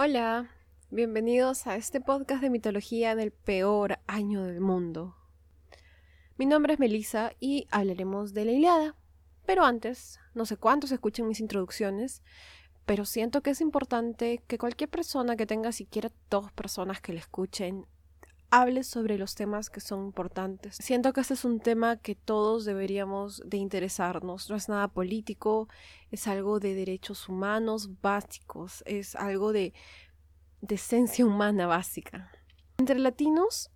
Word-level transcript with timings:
Hola, 0.00 0.48
bienvenidos 0.92 1.66
a 1.66 1.74
este 1.74 2.00
podcast 2.00 2.40
de 2.40 2.50
mitología 2.50 3.16
del 3.16 3.32
peor 3.32 3.98
año 4.06 4.44
del 4.44 4.60
mundo. 4.60 5.16
Mi 6.36 6.46
nombre 6.46 6.74
es 6.74 6.78
Melissa 6.78 7.32
y 7.40 7.66
hablaremos 7.72 8.32
de 8.32 8.44
la 8.44 8.52
Iliada. 8.52 8.94
Pero 9.44 9.64
antes, 9.64 10.20
no 10.34 10.46
sé 10.46 10.56
cuántos 10.56 10.92
escuchen 10.92 11.26
mis 11.26 11.40
introducciones, 11.40 12.22
pero 12.86 13.04
siento 13.04 13.40
que 13.40 13.50
es 13.50 13.60
importante 13.60 14.40
que 14.46 14.56
cualquier 14.56 14.88
persona 14.88 15.34
que 15.34 15.46
tenga 15.46 15.72
siquiera 15.72 16.12
dos 16.30 16.52
personas 16.52 17.00
que 17.00 17.12
le 17.12 17.18
escuchen 17.18 17.84
hable 18.50 18.82
sobre 18.82 19.18
los 19.18 19.34
temas 19.34 19.70
que 19.70 19.80
son 19.80 20.06
importantes. 20.06 20.76
Siento 20.80 21.12
que 21.12 21.20
este 21.20 21.34
es 21.34 21.44
un 21.44 21.60
tema 21.60 21.96
que 21.96 22.14
todos 22.14 22.64
deberíamos 22.64 23.42
de 23.44 23.58
interesarnos. 23.58 24.48
No 24.48 24.56
es 24.56 24.68
nada 24.68 24.88
político, 24.88 25.68
es 26.10 26.26
algo 26.26 26.60
de 26.60 26.74
derechos 26.74 27.28
humanos 27.28 28.00
básicos, 28.00 28.82
es 28.86 29.14
algo 29.16 29.52
de, 29.52 29.74
de 30.60 30.74
esencia 30.74 31.26
humana 31.26 31.66
básica. 31.66 32.30
Entre 32.78 32.98
latinos, 32.98 33.70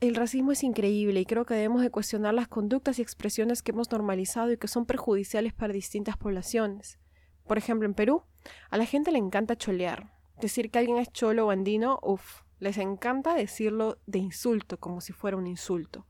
el 0.00 0.14
racismo 0.14 0.52
es 0.52 0.62
increíble 0.62 1.20
y 1.20 1.26
creo 1.26 1.44
que 1.44 1.54
debemos 1.54 1.82
de 1.82 1.90
cuestionar 1.90 2.32
las 2.32 2.48
conductas 2.48 2.98
y 2.98 3.02
expresiones 3.02 3.62
que 3.62 3.72
hemos 3.72 3.90
normalizado 3.90 4.52
y 4.52 4.56
que 4.56 4.68
son 4.68 4.86
perjudiciales 4.86 5.52
para 5.52 5.72
distintas 5.72 6.16
poblaciones. 6.16 6.98
Por 7.46 7.58
ejemplo, 7.58 7.86
en 7.86 7.94
Perú, 7.94 8.22
a 8.70 8.76
la 8.76 8.84
gente 8.84 9.10
le 9.10 9.18
encanta 9.18 9.56
cholear. 9.56 10.12
Decir 10.40 10.70
que 10.70 10.78
alguien 10.78 10.98
es 10.98 11.10
cholo 11.10 11.46
o 11.46 11.50
andino, 11.50 11.98
uff, 12.02 12.42
les 12.58 12.78
encanta 12.78 13.34
decirlo 13.34 13.98
de 14.06 14.18
insulto, 14.18 14.78
como 14.78 15.00
si 15.00 15.12
fuera 15.12 15.36
un 15.36 15.46
insulto. 15.46 16.06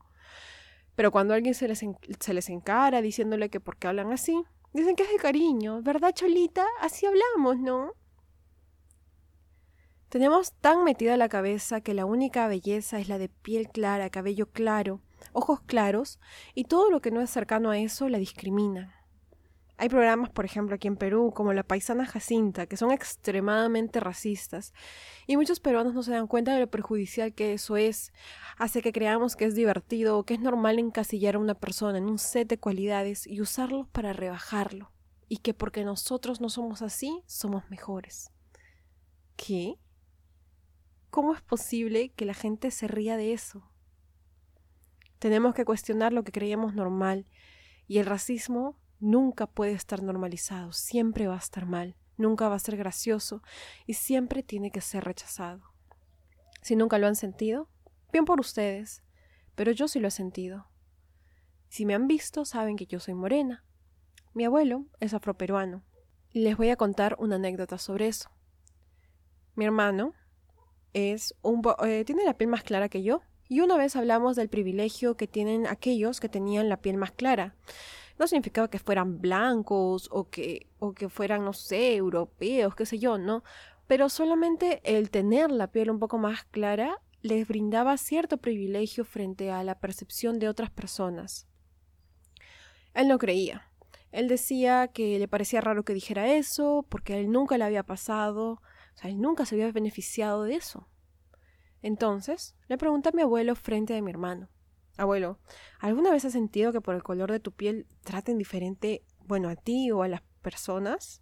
Pero 0.95 1.11
cuando 1.11 1.33
alguien 1.33 1.53
se 1.53 1.67
les, 1.67 1.85
se 2.19 2.33
les 2.33 2.49
encara 2.49 3.01
diciéndole 3.01 3.49
que 3.49 3.59
porque 3.59 3.87
hablan 3.87 4.11
así, 4.11 4.43
dicen 4.73 4.95
que 4.95 5.03
es 5.03 5.09
de 5.09 5.17
cariño, 5.17 5.81
¿verdad, 5.81 6.13
Cholita? 6.13 6.65
Así 6.81 7.05
hablamos, 7.05 7.57
¿no? 7.57 7.93
Tenemos 10.09 10.53
tan 10.53 10.83
metida 10.83 11.17
la 11.17 11.29
cabeza 11.29 11.81
que 11.81 11.93
la 11.93 12.05
única 12.05 12.47
belleza 12.47 12.99
es 12.99 13.07
la 13.09 13.19
de 13.19 13.29
piel 13.29 13.69
clara, 13.69 14.09
cabello 14.09 14.49
claro, 14.49 15.01
ojos 15.33 15.61
claros, 15.61 16.19
y 16.55 16.63
todo 16.63 16.89
lo 16.89 16.99
que 16.99 17.11
no 17.11 17.21
es 17.21 17.29
cercano 17.29 17.69
a 17.69 17.77
eso 17.77 18.09
la 18.09 18.17
discrimina. 18.17 18.98
Hay 19.81 19.87
programas, 19.87 20.29
por 20.29 20.43
ejemplo, 20.43 20.75
aquí 20.75 20.89
en 20.89 20.97
Perú, 20.97 21.31
como 21.33 21.53
La 21.53 21.63
Paisana 21.63 22.05
Jacinta, 22.05 22.65
que 22.65 22.75
son 22.75 22.91
extremadamente 22.91 24.01
racistas, 24.01 24.73
y 25.25 25.37
muchos 25.37 25.61
peruanos 25.61 25.93
no 25.93 26.03
se 26.03 26.11
dan 26.11 26.27
cuenta 26.27 26.53
de 26.53 26.59
lo 26.59 26.69
perjudicial 26.69 27.33
que 27.33 27.53
eso 27.53 27.77
es. 27.77 28.11
Hace 28.57 28.81
que 28.81 28.91
creamos 28.91 29.37
que 29.37 29.45
es 29.45 29.55
divertido 29.55 30.17
o 30.17 30.25
que 30.25 30.33
es 30.33 30.41
normal 30.41 30.79
encasillar 30.79 31.35
a 31.35 31.39
una 31.39 31.53
persona 31.53 31.97
en 31.97 32.09
un 32.09 32.19
set 32.19 32.49
de 32.49 32.59
cualidades 32.59 33.25
y 33.25 33.39
usarlos 33.39 33.87
para 33.87 34.11
rebajarlo, 34.11 34.91
y 35.29 35.37
que 35.37 35.53
porque 35.53 35.85
nosotros 35.85 36.41
no 36.41 36.49
somos 36.49 36.81
así, 36.81 37.23
somos 37.25 37.63
mejores. 37.69 38.33
¿Qué? 39.37 39.79
¿Cómo 41.09 41.33
es 41.33 41.41
posible 41.41 42.09
que 42.09 42.25
la 42.25 42.33
gente 42.33 42.71
se 42.71 42.89
ría 42.89 43.15
de 43.15 43.31
eso? 43.31 43.71
Tenemos 45.19 45.55
que 45.55 45.63
cuestionar 45.63 46.11
lo 46.11 46.25
que 46.25 46.33
creíamos 46.33 46.75
normal, 46.75 47.29
y 47.87 47.99
el 47.99 48.05
racismo 48.05 48.77
nunca 48.99 49.47
puede 49.47 49.73
estar 49.73 50.03
normalizado, 50.03 50.71
siempre 50.73 51.27
va 51.27 51.35
a 51.35 51.39
estar 51.39 51.65
mal, 51.65 51.95
nunca 52.17 52.49
va 52.49 52.55
a 52.55 52.59
ser 52.59 52.77
gracioso 52.77 53.41
y 53.85 53.93
siempre 53.93 54.43
tiene 54.43 54.71
que 54.71 54.81
ser 54.81 55.03
rechazado. 55.03 55.61
Si 56.61 56.75
nunca 56.75 56.97
lo 56.97 57.07
han 57.07 57.15
sentido, 57.15 57.69
bien 58.11 58.25
por 58.25 58.39
ustedes, 58.39 59.03
pero 59.55 59.71
yo 59.71 59.87
sí 59.87 59.99
lo 59.99 60.07
he 60.07 60.11
sentido. 60.11 60.67
Si 61.69 61.85
me 61.85 61.93
han 61.93 62.07
visto, 62.07 62.45
saben 62.45 62.75
que 62.75 62.85
yo 62.85 62.99
soy 62.99 63.13
morena. 63.13 63.63
Mi 64.33 64.45
abuelo 64.45 64.85
es 64.99 65.13
afroperuano. 65.13 65.83
Les 66.31 66.57
voy 66.57 66.69
a 66.69 66.75
contar 66.75 67.15
una 67.19 67.35
anécdota 67.35 67.77
sobre 67.77 68.07
eso. 68.07 68.29
Mi 69.55 69.65
hermano 69.65 70.13
es 70.93 71.35
un 71.41 71.61
eh, 71.83 72.03
tiene 72.05 72.25
la 72.25 72.37
piel 72.37 72.49
más 72.49 72.63
clara 72.63 72.89
que 72.89 73.03
yo, 73.03 73.21
y 73.47 73.61
una 73.61 73.77
vez 73.77 73.95
hablamos 73.95 74.35
del 74.35 74.49
privilegio 74.49 75.17
que 75.17 75.27
tienen 75.27 75.67
aquellos 75.67 76.19
que 76.19 76.29
tenían 76.29 76.69
la 76.69 76.77
piel 76.77 76.97
más 76.97 77.11
clara. 77.11 77.55
No 78.19 78.27
significaba 78.27 78.69
que 78.69 78.79
fueran 78.79 79.21
blancos 79.21 80.09
o 80.11 80.29
que, 80.29 80.67
o 80.77 80.93
que 80.93 81.09
fueran, 81.09 81.43
no 81.43 81.53
sé, 81.53 81.95
europeos, 81.95 82.75
qué 82.75 82.85
sé 82.85 82.99
yo, 82.99 83.17
¿no? 83.17 83.43
Pero 83.87 84.09
solamente 84.09 84.81
el 84.83 85.09
tener 85.09 85.49
la 85.49 85.71
piel 85.71 85.89
un 85.89 85.99
poco 85.99 86.19
más 86.19 86.43
clara 86.43 87.01
les 87.21 87.47
brindaba 87.47 87.97
cierto 87.97 88.37
privilegio 88.37 89.03
frente 89.03 89.51
a 89.51 89.63
la 89.63 89.79
percepción 89.79 90.37
de 90.37 90.47
otras 90.49 90.69
personas. 90.69 91.47
Él 92.93 93.07
no 93.07 93.17
creía. 93.17 93.69
Él 94.11 94.27
decía 94.27 94.89
que 94.89 95.19
le 95.19 95.27
parecía 95.27 95.61
raro 95.61 95.83
que 95.83 95.93
dijera 95.93 96.33
eso, 96.33 96.85
porque 96.89 97.13
a 97.13 97.17
él 97.17 97.31
nunca 97.31 97.57
le 97.57 97.63
había 97.63 97.83
pasado, 97.83 98.53
o 98.53 98.61
sea, 98.95 99.09
él 99.09 99.21
nunca 99.21 99.45
se 99.45 99.55
había 99.55 99.71
beneficiado 99.71 100.43
de 100.43 100.55
eso. 100.55 100.87
Entonces, 101.81 102.55
le 102.67 102.77
pregunté 102.77 103.09
a 103.09 103.11
mi 103.13 103.21
abuelo 103.21 103.55
frente 103.55 103.95
a 103.95 104.01
mi 104.01 104.11
hermano. 104.11 104.49
Abuelo, 104.99 105.39
¿alguna 105.79 106.11
vez 106.11 106.25
has 106.25 106.33
sentido 106.33 106.73
que 106.73 106.81
por 106.81 106.93
el 106.93 107.03
color 107.03 107.31
de 107.31 107.39
tu 107.39 107.53
piel 107.53 107.87
traten 108.03 108.37
diferente, 108.37 109.05
bueno, 109.25 109.47
a 109.47 109.55
ti 109.55 109.91
o 109.91 110.03
a 110.03 110.09
las 110.09 110.23
personas? 110.41 111.21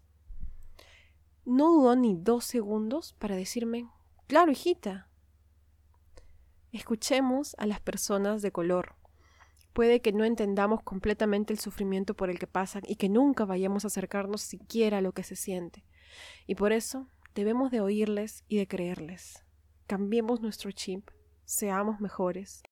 No 1.46 1.72
dudó 1.72 1.96
ni 1.96 2.16
dos 2.16 2.44
segundos 2.44 3.14
para 3.20 3.36
decirme, 3.36 3.88
claro, 4.26 4.52
hijita. 4.52 5.12
Escuchemos 6.72 7.56
a 7.60 7.68
las 7.68 7.80
personas 7.80 8.42
de 8.42 8.52
color. 8.52 8.96
Puede 9.74 10.02
que 10.02 10.12
no 10.12 10.24
entendamos 10.24 10.82
completamente 10.82 11.54
el 11.54 11.60
sufrimiento 11.60 12.16
por 12.16 12.32
el 12.32 12.40
que 12.40 12.48
pasan 12.48 12.82
y 12.88 12.96
que 12.96 13.10
nunca 13.10 13.46
vayamos 13.46 13.84
a 13.84 13.90
acercarnos 13.90 14.42
siquiera 14.42 14.98
a 14.98 15.02
lo 15.02 15.12
que 15.12 15.22
se 15.22 15.36
siente. 15.36 15.86
Y 16.48 16.56
por 16.56 16.72
eso 16.72 17.10
debemos 17.36 17.70
de 17.70 17.82
oírles 17.82 18.44
y 18.48 18.58
de 18.58 18.68
creerles. 18.68 19.46
Cambiemos 19.86 20.42
nuestro 20.42 20.72
chip, 20.72 21.12
seamos 21.46 22.00
mejores. 22.00 22.64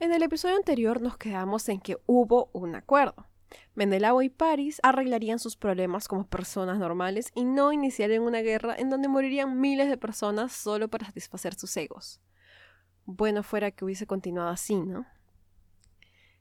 En 0.00 0.12
el 0.12 0.22
episodio 0.22 0.56
anterior 0.56 1.00
nos 1.00 1.16
quedamos 1.16 1.68
en 1.68 1.80
que 1.80 1.98
hubo 2.06 2.50
un 2.52 2.74
acuerdo. 2.74 3.26
Menelao 3.74 4.22
y 4.22 4.28
Paris 4.28 4.80
arreglarían 4.82 5.38
sus 5.38 5.56
problemas 5.56 6.08
como 6.08 6.26
personas 6.26 6.78
normales 6.78 7.30
y 7.34 7.44
no 7.44 7.72
iniciarían 7.72 8.22
una 8.22 8.40
guerra 8.40 8.74
en 8.76 8.90
donde 8.90 9.08
morirían 9.08 9.60
miles 9.60 9.88
de 9.88 9.96
personas 9.96 10.52
solo 10.52 10.88
para 10.88 11.06
satisfacer 11.06 11.54
sus 11.54 11.76
egos. 11.76 12.20
Bueno 13.04 13.42
fuera 13.44 13.70
que 13.70 13.84
hubiese 13.84 14.06
continuado 14.06 14.50
así, 14.50 14.76
¿no? 14.76 15.06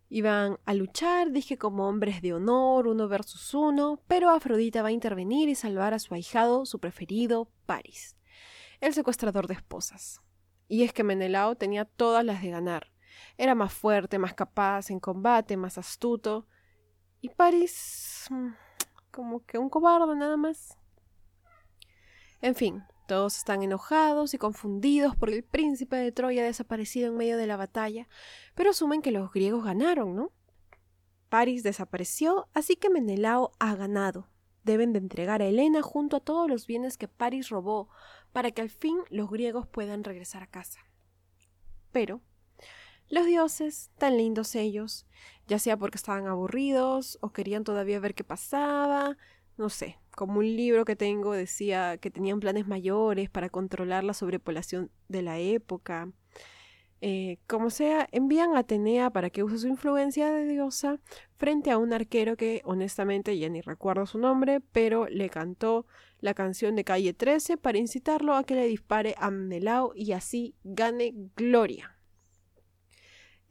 Iban 0.09 0.57
a 0.65 0.73
luchar, 0.73 1.31
dije, 1.31 1.57
como 1.57 1.87
hombres 1.87 2.21
de 2.21 2.33
honor, 2.33 2.87
uno 2.87 3.07
versus 3.07 3.53
uno, 3.53 4.01
pero 4.07 4.29
Afrodita 4.29 4.81
va 4.81 4.89
a 4.89 4.91
intervenir 4.91 5.49
y 5.49 5.55
salvar 5.55 5.93
a 5.93 5.99
su 5.99 6.13
ahijado, 6.13 6.65
su 6.65 6.79
preferido, 6.79 7.49
Paris, 7.65 8.15
el 8.79 8.93
secuestrador 8.93 9.47
de 9.47 9.55
esposas. 9.55 10.21
Y 10.67 10.83
es 10.83 10.93
que 10.93 11.03
Menelao 11.03 11.55
tenía 11.55 11.85
todas 11.85 12.23
las 12.23 12.41
de 12.41 12.49
ganar. 12.49 12.92
Era 13.37 13.55
más 13.55 13.73
fuerte, 13.73 14.17
más 14.17 14.33
capaz 14.33 14.89
en 14.89 14.99
combate, 14.99 15.57
más 15.57 15.77
astuto. 15.77 16.47
Y 17.21 17.29
Paris... 17.29 18.25
Mm, 18.29 18.49
como 19.13 19.45
que 19.45 19.57
un 19.59 19.69
cobarde 19.69 20.15
nada 20.15 20.35
más. 20.35 20.77
En 22.41 22.55
fin, 22.55 22.83
todos 23.07 23.37
están 23.37 23.61
enojados 23.63 24.33
y 24.33 24.37
confundidos 24.37 25.15
porque 25.15 25.35
el 25.35 25.43
príncipe 25.43 25.95
de 25.95 26.11
Troya 26.11 26.41
ha 26.41 26.45
desaparecido 26.45 27.09
en 27.09 27.17
medio 27.17 27.37
de 27.37 27.47
la 27.47 27.55
batalla, 27.55 28.09
pero 28.55 28.71
asumen 28.71 29.01
que 29.01 29.11
los 29.11 29.31
griegos 29.31 29.63
ganaron, 29.63 30.15
¿no? 30.15 30.31
Paris 31.29 31.63
desapareció, 31.63 32.49
así 32.53 32.75
que 32.75 32.89
Menelao 32.89 33.51
ha 33.59 33.75
ganado. 33.75 34.29
Deben 34.63 34.93
de 34.93 34.99
entregar 34.99 35.41
a 35.41 35.45
Helena 35.45 35.81
junto 35.81 36.17
a 36.17 36.19
todos 36.21 36.49
los 36.49 36.67
bienes 36.67 36.97
que 36.97 37.07
Paris 37.07 37.49
robó 37.49 37.89
para 38.31 38.51
que 38.51 38.61
al 38.61 38.69
fin 38.69 38.97
los 39.09 39.29
griegos 39.29 39.67
puedan 39.67 40.03
regresar 40.03 40.43
a 40.43 40.47
casa. 40.47 40.79
Pero 41.91 42.21
los 43.13 43.27
dioses, 43.27 43.91
tan 43.99 44.17
lindos 44.17 44.55
ellos, 44.55 45.05
ya 45.47 45.59
sea 45.59 45.77
porque 45.77 45.97
estaban 45.97 46.25
aburridos 46.25 47.19
o 47.21 47.31
querían 47.31 47.63
todavía 47.63 47.99
ver 47.99 48.15
qué 48.15 48.23
pasaba, 48.23 49.17
no 49.55 49.69
sé, 49.69 49.99
como 50.15 50.39
un 50.39 50.55
libro 50.55 50.83
que 50.83 50.95
tengo 50.95 51.33
decía 51.33 51.97
que 51.97 52.09
tenían 52.09 52.39
planes 52.39 52.67
mayores 52.67 53.29
para 53.29 53.49
controlar 53.49 54.03
la 54.03 54.15
sobrepoblación 54.15 54.89
de 55.09 55.21
la 55.21 55.37
época. 55.37 56.11
Eh, 57.01 57.37
como 57.45 57.69
sea, 57.69 58.07
envían 58.11 58.55
a 58.55 58.59
Atenea 58.59 59.11
para 59.11 59.29
que 59.29 59.43
use 59.43 59.59
su 59.59 59.67
influencia 59.67 60.31
de 60.31 60.47
diosa 60.47 60.99
frente 61.35 61.69
a 61.69 61.77
un 61.77 61.93
arquero 61.93 62.35
que 62.35 62.61
honestamente 62.65 63.37
ya 63.37 63.47
ni 63.49 63.61
recuerdo 63.61 64.07
su 64.07 64.17
nombre, 64.17 64.59
pero 64.59 65.07
le 65.07 65.29
cantó 65.29 65.85
la 66.19 66.33
canción 66.33 66.75
de 66.75 66.83
calle 66.83 67.13
13 67.13 67.57
para 67.57 67.77
incitarlo 67.77 68.33
a 68.33 68.43
que 68.43 68.55
le 68.55 68.65
dispare 68.65 69.13
a 69.19 69.29
Menelao 69.29 69.91
y 69.93 70.13
así 70.13 70.55
gane 70.63 71.13
gloria. 71.35 71.92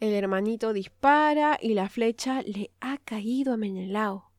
El 0.03 0.15
hermanito 0.15 0.73
dispara 0.73 1.57
y 1.63 1.75
la 1.75 1.89
flecha 1.89 2.43
le 2.43 2.73
ha 2.81 2.99
caído 2.99 3.55
a 3.55 3.57
Menelao. 3.57 4.33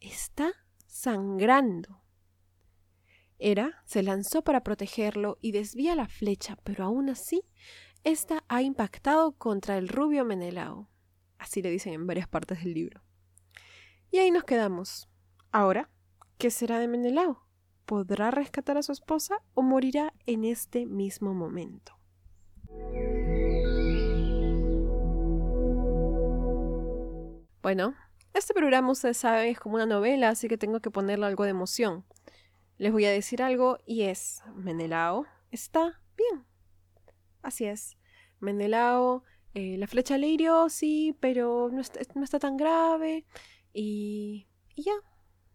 Está 0.00 0.52
sangrando. 0.84 2.02
Hera 3.38 3.80
se 3.84 4.02
lanzó 4.02 4.42
para 4.42 4.64
protegerlo 4.64 5.38
y 5.40 5.52
desvía 5.52 5.94
la 5.94 6.08
flecha, 6.08 6.58
pero 6.64 6.82
aún 6.82 7.08
así, 7.08 7.44
ésta 8.02 8.42
ha 8.48 8.62
impactado 8.62 9.38
contra 9.38 9.78
el 9.78 9.86
rubio 9.86 10.24
Menelao. 10.24 10.90
Así 11.38 11.62
le 11.62 11.70
dicen 11.70 11.92
en 11.92 12.08
varias 12.08 12.26
partes 12.26 12.64
del 12.64 12.74
libro. 12.74 13.00
Y 14.10 14.18
ahí 14.18 14.32
nos 14.32 14.42
quedamos. 14.42 15.08
Ahora, 15.52 15.88
¿qué 16.36 16.50
será 16.50 16.80
de 16.80 16.88
Menelao? 16.88 17.46
¿Podrá 17.84 18.32
rescatar 18.32 18.76
a 18.76 18.82
su 18.82 18.90
esposa 18.90 19.36
o 19.54 19.62
morirá 19.62 20.12
en 20.26 20.44
este 20.44 20.84
mismo 20.84 21.32
momento? 21.32 21.96
Bueno, 27.64 27.94
este 28.34 28.52
programa, 28.52 28.90
ustedes 28.90 29.16
saben, 29.16 29.48
es 29.48 29.58
como 29.58 29.76
una 29.76 29.86
novela, 29.86 30.28
así 30.28 30.48
que 30.48 30.58
tengo 30.58 30.80
que 30.80 30.90
ponerle 30.90 31.24
algo 31.24 31.44
de 31.44 31.50
emoción. 31.50 32.04
Les 32.76 32.92
voy 32.92 33.06
a 33.06 33.10
decir 33.10 33.42
algo 33.42 33.78
y 33.86 34.02
es, 34.02 34.42
Menelao 34.54 35.24
está 35.50 35.98
bien. 36.14 36.44
Así 37.40 37.64
es. 37.64 37.96
Menelao, 38.38 39.22
eh, 39.54 39.78
la 39.78 39.86
flecha 39.86 40.18
le 40.18 40.26
hirió, 40.26 40.68
sí, 40.68 41.16
pero 41.20 41.70
no 41.72 41.80
está, 41.80 42.00
no 42.14 42.22
está 42.22 42.38
tan 42.38 42.58
grave 42.58 43.24
y, 43.72 44.46
y 44.74 44.82
ya, 44.82 44.96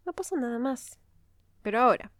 no 0.04 0.12
pasa 0.12 0.34
nada 0.34 0.58
más. 0.58 0.98
Pero 1.62 1.78
ahora, 1.78 2.10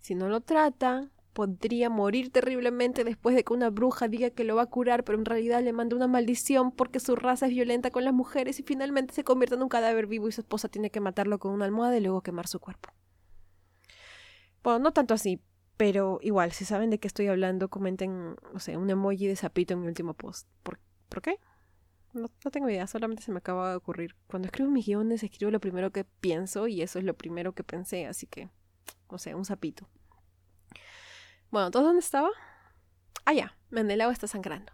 si 0.00 0.14
no 0.14 0.30
lo 0.30 0.40
trata, 0.40 1.10
podría 1.34 1.90
morir 1.90 2.30
terriblemente 2.30 3.04
después 3.04 3.36
de 3.36 3.44
que 3.44 3.52
una 3.52 3.68
bruja 3.68 4.08
diga 4.08 4.30
que 4.30 4.44
lo 4.44 4.56
va 4.56 4.62
a 4.62 4.66
curar, 4.66 5.04
pero 5.04 5.18
en 5.18 5.26
realidad 5.26 5.62
le 5.62 5.72
manda 5.74 5.96
una 5.96 6.06
maldición 6.06 6.72
porque 6.72 7.00
su 7.00 7.16
raza 7.16 7.46
es 7.46 7.52
violenta 7.52 7.90
con 7.90 8.04
las 8.04 8.14
mujeres 8.14 8.58
y 8.60 8.62
finalmente 8.62 9.12
se 9.12 9.24
convierte 9.24 9.56
en 9.56 9.62
un 9.62 9.68
cadáver 9.68 10.06
vivo 10.06 10.28
y 10.28 10.32
su 10.32 10.40
esposa 10.40 10.68
tiene 10.68 10.90
que 10.90 11.00
matarlo 11.00 11.38
con 11.38 11.52
una 11.52 11.66
almohada 11.66 11.96
y 11.96 12.00
luego 12.00 12.22
quemar 12.22 12.46
su 12.46 12.60
cuerpo. 12.60 12.90
Bueno, 14.62 14.78
no 14.78 14.92
tanto 14.92 15.12
así, 15.12 15.42
pero 15.76 16.20
igual, 16.22 16.52
si 16.52 16.64
saben 16.64 16.88
de 16.88 16.98
qué 16.98 17.08
estoy 17.08 17.26
hablando, 17.26 17.68
comenten, 17.68 18.36
no 18.52 18.60
sé, 18.60 18.76
un 18.76 18.88
emoji 18.88 19.26
de 19.26 19.36
sapito 19.36 19.74
en 19.74 19.82
mi 19.82 19.88
último 19.88 20.14
post. 20.14 20.48
¿Por, 20.62 20.78
¿por 21.08 21.20
qué? 21.20 21.38
No, 22.14 22.28
tengo 22.52 22.70
idea, 22.70 22.86
solamente 22.86 23.24
se 23.24 23.32
me 23.32 23.38
acaba 23.38 23.70
de 23.70 23.76
ocurrir. 23.76 24.14
Cuando 24.28 24.46
escribo 24.46 24.70
mis 24.70 24.86
guiones, 24.86 25.24
escribo 25.24 25.50
lo 25.50 25.58
primero 25.58 25.90
que 25.90 26.04
pienso 26.04 26.68
y 26.68 26.80
eso 26.80 27.00
es 27.00 27.04
lo 27.04 27.14
primero 27.14 27.54
que 27.54 27.64
pensé, 27.64 28.06
así 28.06 28.28
que, 28.28 28.48
no 29.10 29.18
sé, 29.18 29.34
un 29.34 29.44
sapito. 29.44 29.88
Bueno, 31.54 31.70
¿todo 31.70 31.84
dónde 31.84 32.00
estaba? 32.00 32.30
Ah, 33.24 33.32
ya, 33.32 33.56
Menelao 33.70 34.10
está 34.10 34.26
sangrando. 34.26 34.72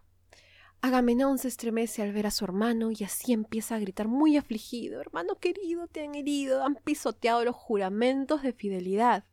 Agamenón 0.80 1.36
se 1.36 1.48
estremece 1.48 2.00
al 2.00 2.14
ver 2.14 2.26
a 2.26 2.30
su 2.30 2.42
hermano 2.46 2.90
y 2.90 3.04
así 3.04 3.34
empieza 3.34 3.74
a 3.74 3.78
gritar 3.78 4.08
muy 4.08 4.38
afligido. 4.38 4.98
Hermano 5.02 5.38
querido, 5.38 5.88
te 5.88 6.02
han 6.02 6.14
herido, 6.14 6.64
han 6.64 6.76
pisoteado 6.76 7.44
los 7.44 7.54
juramentos 7.54 8.42
de 8.42 8.54
fidelidad 8.54 9.24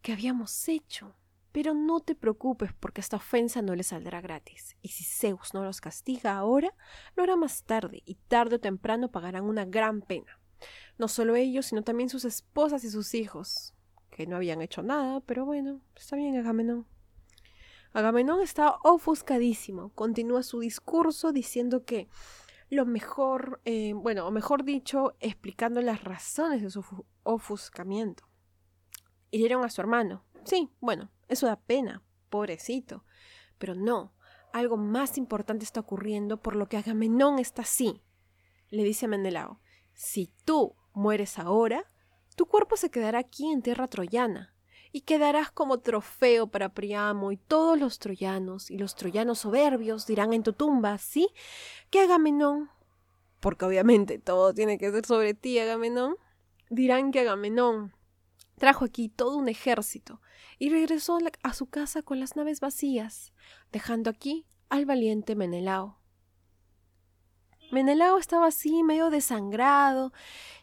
que 0.00 0.14
habíamos 0.14 0.66
hecho. 0.70 1.14
Pero 1.52 1.74
no 1.74 2.00
te 2.00 2.14
preocupes 2.14 2.70
porque 2.80 3.02
esta 3.02 3.18
ofensa 3.18 3.60
no 3.60 3.74
le 3.74 3.82
saldrá 3.82 4.22
gratis. 4.22 4.78
Y 4.80 4.88
si 4.88 5.04
Zeus 5.04 5.52
no 5.52 5.62
los 5.62 5.82
castiga 5.82 6.38
ahora, 6.38 6.72
lo 7.16 7.22
hará 7.22 7.36
más 7.36 7.64
tarde 7.64 8.02
y 8.06 8.14
tarde 8.14 8.56
o 8.56 8.60
temprano 8.60 9.10
pagarán 9.10 9.44
una 9.44 9.66
gran 9.66 10.00
pena. 10.00 10.40
No 10.96 11.08
solo 11.08 11.36
ellos, 11.36 11.66
sino 11.66 11.82
también 11.82 12.08
sus 12.08 12.24
esposas 12.24 12.82
y 12.82 12.88
sus 12.88 13.12
hijos 13.12 13.75
que 14.16 14.26
no 14.26 14.36
habían 14.36 14.62
hecho 14.62 14.82
nada, 14.82 15.20
pero 15.20 15.44
bueno, 15.44 15.82
está 15.94 16.16
bien 16.16 16.38
Agamenón. 16.38 16.86
Agamenón 17.92 18.40
está 18.40 18.76
ofuscadísimo, 18.82 19.90
continúa 19.90 20.42
su 20.42 20.60
discurso 20.60 21.32
diciendo 21.32 21.84
que 21.84 22.08
lo 22.70 22.86
mejor, 22.86 23.60
eh, 23.66 23.92
bueno, 23.92 24.26
o 24.26 24.30
mejor 24.30 24.64
dicho, 24.64 25.14
explicando 25.20 25.82
las 25.82 26.02
razones 26.02 26.62
de 26.62 26.70
su 26.70 26.82
ofuscamiento. 27.24 28.24
Hirieron 29.30 29.64
a 29.64 29.68
su 29.68 29.82
hermano. 29.82 30.24
Sí, 30.44 30.70
bueno, 30.80 31.10
eso 31.28 31.46
da 31.46 31.60
pena, 31.60 32.02
pobrecito. 32.30 33.04
Pero 33.58 33.74
no, 33.74 34.14
algo 34.54 34.78
más 34.78 35.18
importante 35.18 35.64
está 35.64 35.80
ocurriendo 35.80 36.40
por 36.40 36.56
lo 36.56 36.68
que 36.70 36.78
Agamenón 36.78 37.38
está 37.38 37.62
así. 37.62 38.02
Le 38.70 38.82
dice 38.82 39.04
a 39.04 39.08
Menelao, 39.08 39.60
si 39.92 40.32
tú 40.46 40.74
mueres 40.94 41.38
ahora, 41.38 41.84
tu 42.36 42.46
cuerpo 42.46 42.76
se 42.76 42.90
quedará 42.90 43.18
aquí 43.18 43.50
en 43.50 43.62
tierra 43.62 43.88
troyana, 43.88 44.54
y 44.92 45.00
quedarás 45.00 45.50
como 45.50 45.80
trofeo 45.80 46.46
para 46.46 46.68
Priamo, 46.68 47.32
y 47.32 47.36
todos 47.36 47.78
los 47.78 47.98
troyanos 47.98 48.70
y 48.70 48.78
los 48.78 48.94
troyanos 48.94 49.40
soberbios 49.40 50.06
dirán 50.06 50.32
en 50.32 50.42
tu 50.42 50.52
tumba, 50.52 50.96
¿sí? 50.98 51.28
Que 51.90 52.00
Agamenón, 52.00 52.70
porque 53.40 53.64
obviamente 53.64 54.18
todo 54.18 54.54
tiene 54.54 54.78
que 54.78 54.90
ser 54.90 55.04
sobre 55.04 55.34
ti, 55.34 55.58
Agamenón, 55.58 56.16
dirán 56.70 57.10
que 57.10 57.20
Agamenón 57.20 57.92
trajo 58.58 58.84
aquí 58.84 59.08
todo 59.08 59.36
un 59.36 59.48
ejército 59.48 60.20
y 60.58 60.70
regresó 60.70 61.18
a 61.42 61.52
su 61.52 61.66
casa 61.66 62.02
con 62.02 62.20
las 62.20 62.36
naves 62.36 62.60
vacías, 62.60 63.32
dejando 63.72 64.10
aquí 64.10 64.46
al 64.68 64.86
valiente 64.86 65.36
Menelao. 65.36 65.98
Menelao 67.70 68.18
estaba 68.18 68.46
así, 68.46 68.82
medio 68.84 69.10
desangrado, 69.10 70.12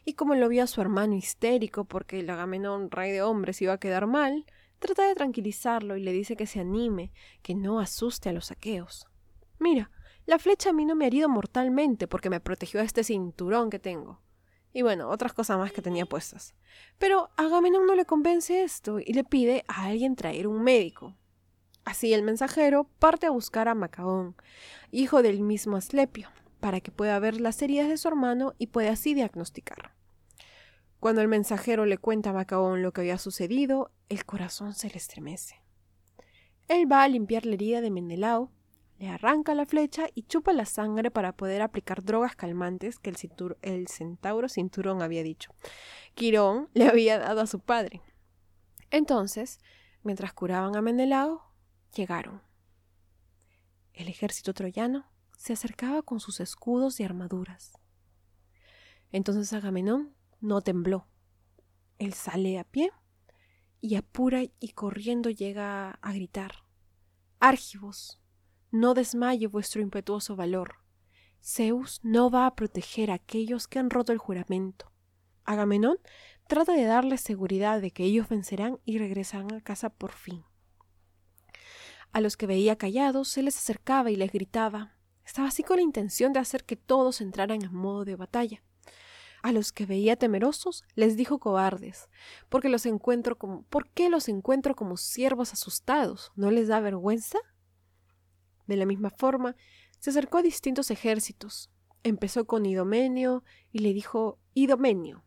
y 0.04 0.14
como 0.14 0.34
lo 0.34 0.48
vio 0.48 0.64
a 0.64 0.66
su 0.66 0.80
hermano 0.80 1.14
histérico 1.14 1.84
porque 1.84 2.20
el 2.20 2.30
Agamenón, 2.30 2.90
rey 2.90 3.12
de 3.12 3.22
hombres, 3.22 3.60
iba 3.60 3.74
a 3.74 3.78
quedar 3.78 4.06
mal, 4.06 4.46
trata 4.78 5.06
de 5.06 5.14
tranquilizarlo 5.14 5.96
y 5.96 6.02
le 6.02 6.12
dice 6.12 6.34
que 6.36 6.46
se 6.46 6.60
anime, 6.60 7.12
que 7.42 7.54
no 7.54 7.78
asuste 7.78 8.30
a 8.30 8.32
los 8.32 8.46
saqueos. 8.46 9.06
Mira, 9.58 9.90
la 10.26 10.38
flecha 10.38 10.70
a 10.70 10.72
mí 10.72 10.86
no 10.86 10.94
me 10.94 11.04
ha 11.04 11.08
herido 11.08 11.28
mortalmente 11.28 12.08
porque 12.08 12.30
me 12.30 12.40
protegió 12.40 12.80
este 12.80 13.04
cinturón 13.04 13.68
que 13.68 13.78
tengo. 13.78 14.22
Y 14.72 14.82
bueno, 14.82 15.10
otras 15.10 15.34
cosas 15.34 15.58
más 15.58 15.72
que 15.72 15.82
tenía 15.82 16.06
puestas. 16.06 16.54
Pero 16.98 17.30
Agamenón 17.36 17.86
no 17.86 17.94
le 17.94 18.06
convence 18.06 18.62
esto 18.62 18.98
y 18.98 19.12
le 19.12 19.24
pide 19.24 19.64
a 19.68 19.84
alguien 19.84 20.16
traer 20.16 20.46
un 20.46 20.62
médico. 20.62 21.14
Así 21.84 22.14
el 22.14 22.22
mensajero 22.22 22.84
parte 22.98 23.26
a 23.26 23.30
buscar 23.30 23.68
a 23.68 23.74
Macaón, 23.74 24.34
hijo 24.90 25.22
del 25.22 25.40
mismo 25.40 25.76
Aslepio, 25.76 26.30
para 26.64 26.80
que 26.80 26.90
pueda 26.90 27.18
ver 27.18 27.42
las 27.42 27.60
heridas 27.60 27.90
de 27.90 27.98
su 27.98 28.08
hermano 28.08 28.54
y 28.56 28.68
pueda 28.68 28.92
así 28.92 29.12
diagnosticar. 29.12 29.94
Cuando 30.98 31.20
el 31.20 31.28
mensajero 31.28 31.84
le 31.84 31.98
cuenta 31.98 32.30
a 32.30 32.32
Macaón 32.32 32.80
lo 32.80 32.90
que 32.90 33.02
había 33.02 33.18
sucedido, 33.18 33.90
el 34.08 34.24
corazón 34.24 34.72
se 34.72 34.88
le 34.88 34.96
estremece. 34.96 35.60
Él 36.68 36.90
va 36.90 37.02
a 37.02 37.08
limpiar 37.08 37.44
la 37.44 37.52
herida 37.52 37.82
de 37.82 37.90
Menelao, 37.90 38.50
le 38.98 39.08
arranca 39.10 39.54
la 39.54 39.66
flecha 39.66 40.06
y 40.14 40.22
chupa 40.22 40.54
la 40.54 40.64
sangre 40.64 41.10
para 41.10 41.36
poder 41.36 41.60
aplicar 41.60 42.02
drogas 42.02 42.34
calmantes 42.34 42.98
que 42.98 43.10
el, 43.10 43.18
el 43.60 43.86
centauro 43.88 44.48
cinturón 44.48 45.02
había 45.02 45.22
dicho. 45.22 45.54
Quirón 46.14 46.70
le 46.72 46.88
había 46.88 47.18
dado 47.18 47.42
a 47.42 47.46
su 47.46 47.60
padre. 47.60 48.00
Entonces, 48.90 49.60
mientras 50.02 50.32
curaban 50.32 50.76
a 50.76 50.80
Menelao, 50.80 51.42
llegaron. 51.94 52.40
El 53.92 54.08
ejército 54.08 54.54
troyano 54.54 55.12
se 55.44 55.52
acercaba 55.52 56.00
con 56.00 56.20
sus 56.20 56.40
escudos 56.40 56.98
y 57.00 57.04
armaduras. 57.04 57.74
Entonces 59.12 59.52
Agamenón 59.52 60.16
no 60.40 60.62
tembló. 60.62 61.06
Él 61.98 62.14
sale 62.14 62.58
a 62.58 62.64
pie 62.64 62.90
y 63.82 63.96
apura 63.96 64.40
y 64.58 64.68
corriendo 64.70 65.28
llega 65.28 65.98
a 66.00 66.12
gritar 66.14 66.64
Argivos, 67.40 68.22
no 68.70 68.94
desmaye 68.94 69.46
vuestro 69.46 69.82
impetuoso 69.82 70.34
valor. 70.34 70.76
Zeus 71.42 72.00
no 72.02 72.30
va 72.30 72.46
a 72.46 72.54
proteger 72.54 73.10
a 73.10 73.16
aquellos 73.16 73.68
que 73.68 73.78
han 73.78 73.90
roto 73.90 74.12
el 74.12 74.18
juramento. 74.18 74.92
Agamenón 75.44 75.98
trata 76.46 76.72
de 76.72 76.84
darles 76.84 77.20
seguridad 77.20 77.82
de 77.82 77.90
que 77.90 78.04
ellos 78.04 78.30
vencerán 78.30 78.80
y 78.86 78.96
regresarán 78.96 79.52
a 79.52 79.60
casa 79.60 79.90
por 79.90 80.12
fin. 80.12 80.42
A 82.12 82.22
los 82.22 82.38
que 82.38 82.46
veía 82.46 82.76
callados 82.76 83.28
se 83.28 83.42
les 83.42 83.58
acercaba 83.58 84.10
y 84.10 84.16
les 84.16 84.32
gritaba 84.32 84.94
estaba 85.24 85.48
así 85.48 85.62
con 85.62 85.76
la 85.76 85.82
intención 85.82 86.32
de 86.32 86.40
hacer 86.40 86.64
que 86.64 86.76
todos 86.76 87.20
entraran 87.20 87.62
en 87.62 87.74
modo 87.74 88.04
de 88.04 88.16
batalla. 88.16 88.62
A 89.42 89.52
los 89.52 89.72
que 89.72 89.86
veía 89.86 90.16
temerosos 90.16 90.84
les 90.94 91.16
dijo 91.16 91.38
cobardes, 91.38 92.08
porque 92.48 92.68
los 92.68 92.86
encuentro 92.86 93.36
como 93.36 93.62
¿por 93.64 93.90
qué 93.90 94.08
los 94.08 94.28
encuentro 94.28 94.74
como 94.74 94.96
siervos 94.96 95.52
asustados? 95.52 96.32
¿No 96.34 96.50
les 96.50 96.68
da 96.68 96.80
vergüenza? 96.80 97.38
De 98.66 98.76
la 98.76 98.86
misma 98.86 99.10
forma, 99.10 99.54
se 99.98 100.10
acercó 100.10 100.38
a 100.38 100.42
distintos 100.42 100.90
ejércitos. 100.90 101.70
Empezó 102.02 102.46
con 102.46 102.64
Idomenio 102.64 103.44
y 103.70 103.80
le 103.80 103.92
dijo 103.92 104.38
Idomenio, 104.54 105.24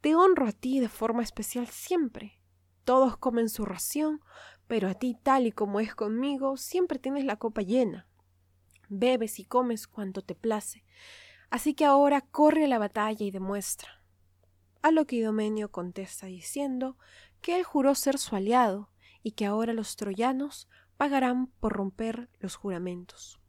te 0.00 0.14
honro 0.14 0.46
a 0.46 0.52
ti 0.52 0.80
de 0.80 0.88
forma 0.88 1.22
especial 1.22 1.66
siempre. 1.66 2.40
Todos 2.84 3.16
comen 3.16 3.48
su 3.48 3.64
ración, 3.64 4.20
pero 4.66 4.88
a 4.88 4.94
ti, 4.94 5.18
tal 5.22 5.46
y 5.46 5.52
como 5.52 5.80
es 5.80 5.94
conmigo, 5.94 6.56
siempre 6.56 6.98
tienes 6.98 7.24
la 7.24 7.36
copa 7.36 7.62
llena 7.62 8.06
bebes 8.88 9.38
y 9.38 9.44
comes 9.44 9.86
cuanto 9.86 10.22
te 10.22 10.34
place. 10.34 10.84
Así 11.50 11.74
que 11.74 11.84
ahora 11.84 12.20
corre 12.20 12.64
a 12.64 12.68
la 12.68 12.78
batalla 12.78 13.24
y 13.24 13.30
demuestra. 13.30 14.02
A 14.82 14.90
lo 14.90 15.06
que 15.06 15.16
Idomenio 15.16 15.70
contesta 15.70 16.26
diciendo 16.26 16.98
que 17.40 17.56
él 17.56 17.64
juró 17.64 17.94
ser 17.94 18.18
su 18.18 18.36
aliado 18.36 18.90
y 19.22 19.32
que 19.32 19.46
ahora 19.46 19.72
los 19.72 19.96
troyanos 19.96 20.68
pagarán 20.96 21.46
por 21.46 21.72
romper 21.72 22.28
los 22.40 22.56
juramentos. 22.56 23.40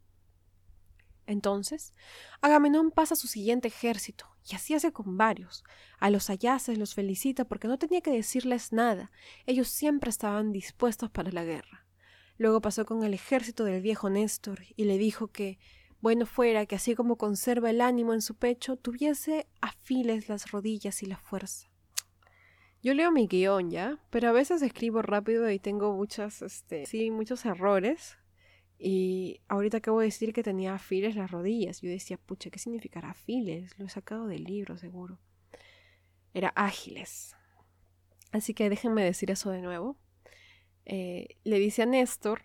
Entonces, 1.26 1.92
Agamenón 2.40 2.90
pasa 2.90 3.14
a 3.14 3.16
su 3.16 3.26
siguiente 3.26 3.68
ejército, 3.68 4.26
y 4.48 4.54
así 4.54 4.74
hace 4.74 4.92
con 4.92 5.16
varios. 5.16 5.64
A 5.98 6.10
los 6.10 6.30
ayaces 6.30 6.78
los 6.78 6.94
felicita 6.94 7.44
porque 7.44 7.68
no 7.68 7.78
tenía 7.78 8.00
que 8.00 8.12
decirles 8.12 8.72
nada, 8.72 9.10
ellos 9.44 9.68
siempre 9.68 10.10
estaban 10.10 10.52
dispuestos 10.52 11.10
para 11.10 11.32
la 11.32 11.44
guerra. 11.44 11.85
Luego 12.38 12.60
pasó 12.60 12.84
con 12.84 13.02
el 13.04 13.14
ejército 13.14 13.64
del 13.64 13.82
viejo 13.82 14.10
Néstor 14.10 14.60
y 14.76 14.84
le 14.84 14.98
dijo 14.98 15.28
que 15.28 15.58
bueno 16.00 16.26
fuera 16.26 16.66
que 16.66 16.76
así 16.76 16.94
como 16.94 17.16
conserva 17.16 17.70
el 17.70 17.80
ánimo 17.80 18.12
en 18.14 18.22
su 18.22 18.34
pecho, 18.34 18.76
tuviese 18.76 19.46
afiles 19.60 20.28
las 20.28 20.50
rodillas 20.50 21.02
y 21.02 21.06
la 21.06 21.16
fuerza. 21.16 21.68
Yo 22.82 22.94
leo 22.94 23.10
mi 23.10 23.26
guion 23.26 23.70
ya, 23.70 23.98
pero 24.10 24.28
a 24.28 24.32
veces 24.32 24.62
escribo 24.62 25.02
rápido 25.02 25.50
y 25.50 25.58
tengo 25.58 25.92
muchas, 25.94 26.42
este, 26.42 26.86
sí, 26.86 27.10
muchos 27.10 27.44
errores. 27.44 28.16
Y 28.78 29.40
ahorita 29.48 29.78
acabo 29.78 30.00
de 30.00 30.06
decir 30.06 30.32
que 30.32 30.42
tenía 30.42 30.74
afiles 30.74 31.16
las 31.16 31.30
rodillas. 31.30 31.80
Yo 31.80 31.88
decía, 31.88 32.18
pucha, 32.18 32.50
¿qué 32.50 32.58
significará 32.58 33.10
afiles? 33.10 33.76
Lo 33.78 33.86
he 33.86 33.88
sacado 33.88 34.26
del 34.26 34.44
libro, 34.44 34.76
seguro. 34.76 35.18
Era 36.34 36.50
ágiles. 36.50 37.34
Así 38.32 38.52
que 38.52 38.68
déjenme 38.68 39.02
decir 39.02 39.30
eso 39.30 39.50
de 39.50 39.62
nuevo. 39.62 39.96
Eh, 40.86 41.36
le 41.42 41.58
dice 41.58 41.82
a 41.82 41.86
Néstor 41.86 42.42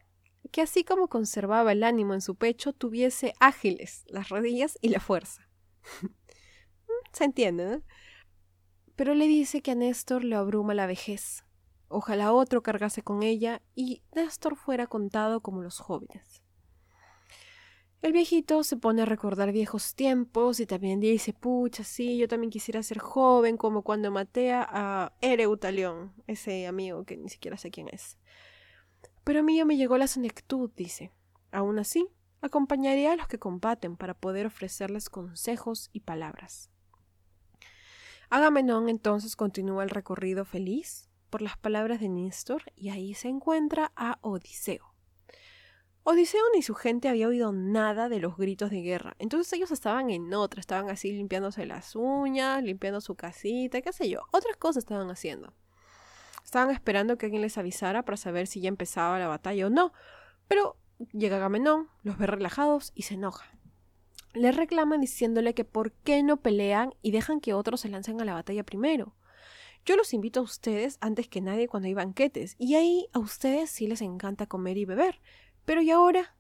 que 0.52 0.62
así 0.62 0.84
como 0.84 1.08
conservaba 1.08 1.72
el 1.72 1.84
ánimo 1.84 2.14
en 2.14 2.22
su 2.22 2.36
pecho, 2.36 2.74
tuviese 2.74 3.34
ágiles 3.40 4.04
las 4.08 4.30
rodillas 4.30 4.78
y 4.82 4.90
la 4.90 5.00
fuerza. 5.00 5.48
Se 7.14 7.24
entiende, 7.24 7.66
¿no? 7.66 7.84
Pero 8.96 9.14
le 9.14 9.28
dice 9.28 9.62
que 9.62 9.72
a 9.72 9.76
Néstor 9.76 10.24
le 10.24 10.36
abruma 10.36 10.74
la 10.74 10.88
vejez. 10.88 11.46
Ojalá 11.88 12.34
otro 12.34 12.64
cargase 12.64 13.04
con 13.04 13.24
ella 13.24 13.62
y 13.76 14.02
Néstor 14.16 14.56
fuera 14.56 14.88
contado 14.88 15.42
como 15.42 15.62
los 15.62 15.80
jóvenes. 15.80 16.42
El 18.01 18.13
viejito 18.13 18.63
se 18.63 18.77
pone 18.77 19.03
a 19.03 19.05
recordar 19.05 19.51
viejos 19.51 19.93
tiempos 19.93 20.60
y 20.60 20.65
también 20.65 21.00
dice, 21.00 21.34
pucha, 21.34 21.84
sí, 21.84 22.17
yo 22.17 22.27
también 22.27 22.50
quisiera 22.50 22.81
ser 22.81 22.98
joven 22.98 23.58
como 23.58 23.84
cuando 23.84 24.10
maté 24.10 24.51
a 24.53 25.13
Ereutalión, 25.22 26.12
ese 26.25 26.65
amigo 26.65 27.03
que 27.03 27.15
ni 27.15 27.29
siquiera 27.29 27.58
sé 27.58 27.70
quién 27.70 27.89
es. 27.89 28.17
Pero 29.24 29.41
a 29.41 29.43
mí 29.43 29.58
ya 29.58 29.65
me 29.65 29.77
llegó 29.77 30.00
la 30.00 30.08
senectud, 30.08 30.72
dice. 30.75 31.12
Aún 31.51 31.77
así, 31.77 32.08
acompañaré 32.41 33.08
a 33.08 33.15
los 33.15 33.27
que 33.27 33.38
combaten 33.38 33.96
para 33.98 34.15
poder 34.15 34.48
ofrecerles 34.48 35.10
consejos 35.12 35.91
y 35.93 36.00
palabras. 36.00 36.72
Agamenón 38.31 38.89
entonces 38.89 39.36
continúa 39.36 39.84
el 39.84 39.89
recorrido 39.91 40.43
feliz 40.43 41.10
por 41.29 41.41
las 41.41 41.58
palabras 41.58 42.00
de 42.00 42.10
Néstor 42.10 42.63
y 42.75 42.89
ahí 42.89 43.13
se 43.13 43.27
encuentra 43.27 43.91
a 43.96 44.17
Odiseo. 44.22 44.91
Odiseo 46.03 46.41
ni 46.55 46.63
su 46.63 46.74
gente 46.74 47.10
había 47.10 47.27
oído 47.27 47.51
nada 47.51 48.10
de 48.10 48.20
los 48.20 48.36
gritos 48.36 48.72
de 48.72 48.81
guerra, 48.81 49.15
entonces 49.20 49.53
ellos 49.53 49.70
estaban 49.72 50.10
en 50.10 50.34
otra, 50.34 50.60
estaban 50.60 50.89
así 50.89 51.12
limpiándose 51.12 51.65
las 51.67 51.96
uñas, 51.96 52.63
limpiando 52.63 53.01
su 53.01 53.15
casita, 53.15 53.81
qué 53.81 53.93
sé 53.93 54.10
yo, 54.10 54.22
otras 54.31 54.58
cosas 54.58 54.84
estaban 54.84 55.12
haciendo. 55.12 55.53
Estaban 56.43 56.72
esperando 56.72 57.17
que 57.17 57.27
alguien 57.27 57.43
les 57.43 57.58
avisara 57.58 58.03
para 58.03 58.17
saber 58.17 58.48
si 58.48 58.62
ya 58.62 58.67
empezaba 58.67 59.20
la 59.20 59.27
batalla 59.27 59.67
o 59.67 59.70
no. 59.70 59.93
Pero 60.48 60.75
llega 61.13 61.38
Agamenón, 61.38 61.88
los 62.03 62.17
ve 62.17 62.27
relajados 62.27 62.91
y 62.96 63.03
se 63.03 63.13
enoja. 63.13 63.58
Le 64.34 64.51
reclama 64.51 64.98
diciéndole 64.98 65.53
que 65.53 65.65
por 65.65 65.91
qué 65.91 66.24
no 66.24 66.38
pelean 66.38 66.93
y 67.01 67.12
dejan 67.12 67.41
que 67.41 67.53
otros 67.53 67.81
se 67.81 67.89
lancen 67.89 68.20
a 68.22 68.25
la 68.25 68.34
batalla 68.34 68.63
primero. 68.63 69.15
Yo 69.86 69.96
los 69.96 70.13
invito 70.13 70.41
a 70.41 70.43
ustedes 70.43 70.98
antes 71.01 71.27
que 71.27 71.41
nadie 71.41 71.67
cuando 71.67 71.88
hay 71.88 71.93
banquetes, 71.93 72.55
y 72.60 72.75
ahí 72.75 73.08
a 73.13 73.20
ustedes 73.20 73.70
sí 73.70 73.88
les 73.88 74.01
encanta 74.01 74.46
comer 74.46 74.77
y 74.77 74.86
beber. 74.86 75.22
Pero 75.72 75.84
¿y 75.84 75.90
ahora? 75.90 76.36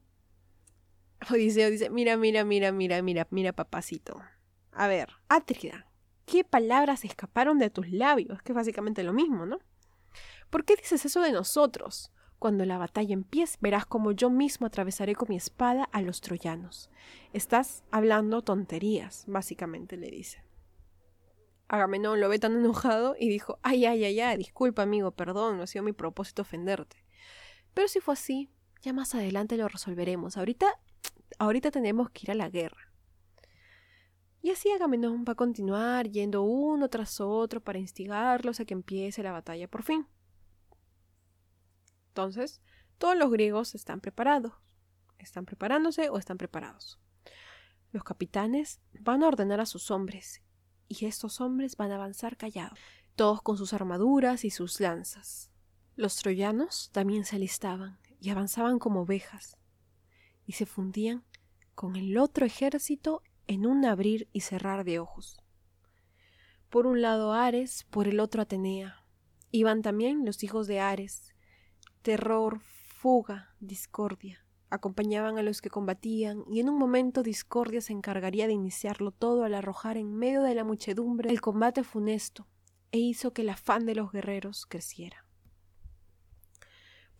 Odiseo 1.31 1.71
dice, 1.71 1.89
mira, 1.89 2.17
mira, 2.17 2.43
mira, 2.43 2.73
mira, 2.73 3.01
mira, 3.01 3.27
mira, 3.31 3.53
papacito. 3.53 4.21
A 4.73 4.89
ver, 4.89 5.07
Atrida, 5.29 5.87
¿qué 6.25 6.43
palabras 6.43 7.05
escaparon 7.05 7.57
de 7.57 7.69
tus 7.69 7.89
labios? 7.89 8.41
Que 8.41 8.51
es 8.51 8.55
básicamente 8.57 9.03
lo 9.03 9.13
mismo, 9.13 9.45
¿no? 9.45 9.59
¿Por 10.49 10.65
qué 10.65 10.75
dices 10.75 11.05
eso 11.05 11.21
de 11.21 11.31
nosotros? 11.31 12.11
Cuando 12.39 12.65
la 12.65 12.77
batalla 12.77 13.13
empiece, 13.13 13.57
verás 13.61 13.85
como 13.85 14.11
yo 14.11 14.29
mismo 14.29 14.67
atravesaré 14.67 15.15
con 15.15 15.29
mi 15.29 15.37
espada 15.37 15.85
a 15.93 16.01
los 16.01 16.19
troyanos. 16.19 16.89
Estás 17.31 17.85
hablando 17.89 18.41
tonterías, 18.41 19.23
básicamente 19.27 19.95
le 19.95 20.11
dice. 20.11 20.43
Agamenón 21.69 22.19
lo 22.19 22.27
ve 22.27 22.37
tan 22.37 22.57
enojado 22.57 23.15
y 23.17 23.29
dijo, 23.29 23.59
ay, 23.63 23.85
ay, 23.85 24.03
ay, 24.03 24.19
ay, 24.19 24.37
disculpa 24.37 24.81
amigo, 24.81 25.11
perdón, 25.11 25.55
no 25.55 25.63
ha 25.63 25.67
sido 25.67 25.85
mi 25.85 25.93
propósito 25.93 26.41
ofenderte. 26.41 27.05
Pero 27.73 27.87
si 27.87 28.01
fue 28.01 28.15
así, 28.15 28.49
ya 28.81 28.93
más 28.93 29.15
adelante 29.15 29.57
lo 29.57 29.67
resolveremos. 29.67 30.37
Ahorita, 30.37 30.67
ahorita 31.39 31.71
tenemos 31.71 32.09
que 32.09 32.21
ir 32.23 32.31
a 32.31 32.35
la 32.35 32.49
guerra. 32.49 32.91
Y 34.41 34.49
así 34.49 34.71
Agamenón 34.71 35.23
va 35.27 35.33
a 35.33 35.35
continuar 35.35 36.09
yendo 36.09 36.41
uno 36.41 36.89
tras 36.89 37.21
otro 37.21 37.61
para 37.61 37.77
instigarlos 37.77 38.59
a 38.59 38.65
que 38.65 38.73
empiece 38.73 39.21
la 39.21 39.31
batalla 39.31 39.67
por 39.67 39.83
fin. 39.83 40.07
Entonces, 42.07 42.61
todos 42.97 43.15
los 43.15 43.31
griegos 43.31 43.75
están 43.75 44.01
preparados. 44.01 44.53
¿Están 45.19 45.45
preparándose 45.45 46.09
o 46.09 46.17
están 46.17 46.39
preparados? 46.39 46.99
Los 47.91 48.03
capitanes 48.03 48.81
van 48.99 49.21
a 49.21 49.27
ordenar 49.27 49.61
a 49.61 49.67
sus 49.67 49.91
hombres, 49.91 50.41
y 50.87 51.05
estos 51.05 51.39
hombres 51.39 51.77
van 51.77 51.91
a 51.91 51.95
avanzar 51.95 52.35
callados, 52.35 52.79
todos 53.15 53.41
con 53.43 53.57
sus 53.57 53.73
armaduras 53.73 54.43
y 54.43 54.49
sus 54.49 54.79
lanzas. 54.79 55.51
Los 55.95 56.15
troyanos 56.15 56.89
también 56.91 57.25
se 57.25 57.35
alistaban 57.35 58.00
y 58.21 58.29
avanzaban 58.29 58.79
como 58.79 59.01
ovejas, 59.01 59.57
y 60.45 60.53
se 60.53 60.65
fundían 60.65 61.25
con 61.75 61.95
el 61.95 62.17
otro 62.17 62.45
ejército 62.45 63.23
en 63.47 63.65
un 63.65 63.83
abrir 63.83 64.29
y 64.31 64.41
cerrar 64.41 64.85
de 64.85 64.99
ojos. 64.99 65.41
Por 66.69 66.87
un 66.87 67.01
lado 67.01 67.33
Ares, 67.33 67.85
por 67.89 68.07
el 68.07 68.19
otro 68.19 68.43
Atenea. 68.43 69.03
Iban 69.49 69.81
también 69.81 70.23
los 70.23 70.43
hijos 70.43 70.67
de 70.67 70.79
Ares, 70.79 71.35
terror, 72.01 72.61
fuga, 72.61 73.55
discordia. 73.59 74.45
Acompañaban 74.69 75.37
a 75.37 75.41
los 75.41 75.59
que 75.59 75.69
combatían, 75.69 76.45
y 76.47 76.61
en 76.61 76.69
un 76.69 76.77
momento 76.77 77.23
Discordia 77.23 77.81
se 77.81 77.91
encargaría 77.91 78.47
de 78.47 78.53
iniciarlo 78.53 79.11
todo 79.11 79.43
al 79.43 79.55
arrojar 79.55 79.97
en 79.97 80.15
medio 80.15 80.43
de 80.43 80.55
la 80.55 80.63
muchedumbre 80.63 81.29
el 81.29 81.41
combate 81.41 81.83
funesto, 81.83 82.47
e 82.91 82.99
hizo 82.99 83.33
que 83.33 83.41
el 83.41 83.49
afán 83.49 83.85
de 83.85 83.95
los 83.95 84.11
guerreros 84.11 84.65
creciera. 84.65 85.25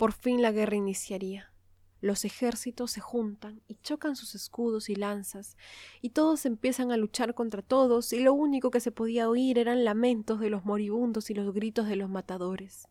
Por 0.02 0.14
fin 0.14 0.42
la 0.42 0.52
guerra 0.52 0.78
iniciaría. 0.78 1.54
Los 2.00 2.26
ejércitos 2.26 2.90
se 2.90 3.02
juntan 3.02 3.62
y 3.68 3.76
chocan 3.84 4.16
sus 4.16 4.34
escudos 4.34 4.90
y 4.90 4.96
lanzas, 4.96 5.58
y 6.02 6.10
todos 6.10 6.48
empiezan 6.48 6.92
a 6.92 6.98
luchar 6.98 7.36
contra 7.36 7.62
todos, 7.62 8.12
y 8.12 8.20
lo 8.20 8.34
único 8.34 8.72
que 8.72 8.80
se 8.80 8.92
podía 8.92 9.30
oír 9.30 9.60
eran 9.60 9.86
lamentos 9.86 10.40
de 10.40 10.50
los 10.50 10.66
moribundos 10.66 11.30
y 11.30 11.36
los 11.36 11.54
gritos 11.54 11.88
de 11.88 11.98
los 11.98 12.10
matadores. 12.10 12.88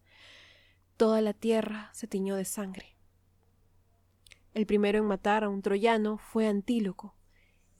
Toda 0.96 1.20
la 1.20 1.32
tierra 1.32 1.90
se 1.94 2.06
tiñó 2.06 2.36
de 2.36 2.44
sangre. 2.44 2.96
El 4.54 4.64
primero 4.66 4.98
en 4.98 5.06
matar 5.06 5.42
a 5.42 5.48
un 5.48 5.62
troyano 5.62 6.16
fue 6.16 6.46
Antíloco, 6.46 7.16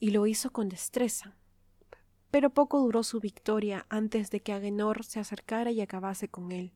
y 0.00 0.10
lo 0.10 0.26
hizo 0.26 0.50
con 0.50 0.68
destreza. 0.68 1.37
Pero 2.32 2.50
poco 2.50 2.80
duró 2.80 3.04
su 3.04 3.20
victoria 3.20 3.87
antes 3.90 4.32
de 4.32 4.40
que 4.40 4.52
Agenor 4.52 5.04
se 5.04 5.20
acercara 5.20 5.70
y 5.70 5.80
acabase 5.82 6.26
con 6.26 6.50
él. 6.50 6.72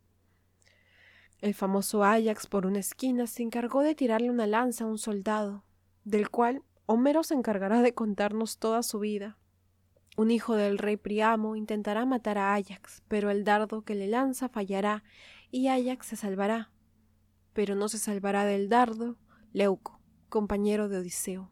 El 1.45 1.53
famoso 1.53 2.03
Ajax 2.03 2.47
por 2.47 2.65
una 2.65 2.79
esquina 2.79 3.27
se 3.27 3.43
encargó 3.43 3.83
de 3.83 3.95
tirarle 3.95 4.31
una 4.31 4.47
lanza 4.47 4.85
a 4.85 4.87
un 4.87 4.97
soldado, 4.97 5.63
del 6.03 6.31
cual 6.31 6.63
Homero 6.87 7.23
se 7.23 7.35
encargará 7.35 7.83
de 7.83 7.93
contarnos 7.93 8.57
toda 8.57 8.83
su 8.83 8.99
vida. 8.99 9.37
Un 10.17 10.31
hijo 10.31 10.57
del 10.57 10.79
rey 10.79 10.97
Priamo 10.97 11.55
intentará 11.55 12.07
matar 12.07 12.39
a 12.39 12.55
Ajax, 12.55 13.03
pero 13.09 13.29
el 13.29 13.45
dardo 13.45 13.83
que 13.83 13.95
le 13.95 14.07
lanza 14.07 14.49
fallará 14.49 15.05
y 15.51 15.69
Ajax 15.69 16.07
se 16.07 16.17
salvará. 16.17 16.71
Pero 17.53 17.75
no 17.75 17.91
se 17.91 17.99
salvará 17.99 18.47
del 18.47 18.71
dardo 18.71 19.19
Leuco, 19.53 20.01
compañero 20.31 20.89
de 20.89 20.97
Odiseo. 20.97 21.51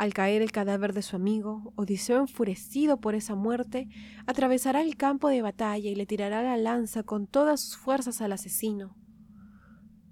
Al 0.00 0.14
caer 0.14 0.40
el 0.40 0.50
cadáver 0.50 0.94
de 0.94 1.02
su 1.02 1.14
amigo, 1.14 1.74
Odiseo, 1.76 2.20
enfurecido 2.20 3.02
por 3.02 3.14
esa 3.14 3.34
muerte, 3.34 3.86
atravesará 4.26 4.80
el 4.80 4.96
campo 4.96 5.28
de 5.28 5.42
batalla 5.42 5.90
y 5.90 5.94
le 5.94 6.06
tirará 6.06 6.42
la 6.42 6.56
lanza 6.56 7.02
con 7.02 7.26
todas 7.26 7.60
sus 7.60 7.76
fuerzas 7.76 8.22
al 8.22 8.32
asesino. 8.32 8.96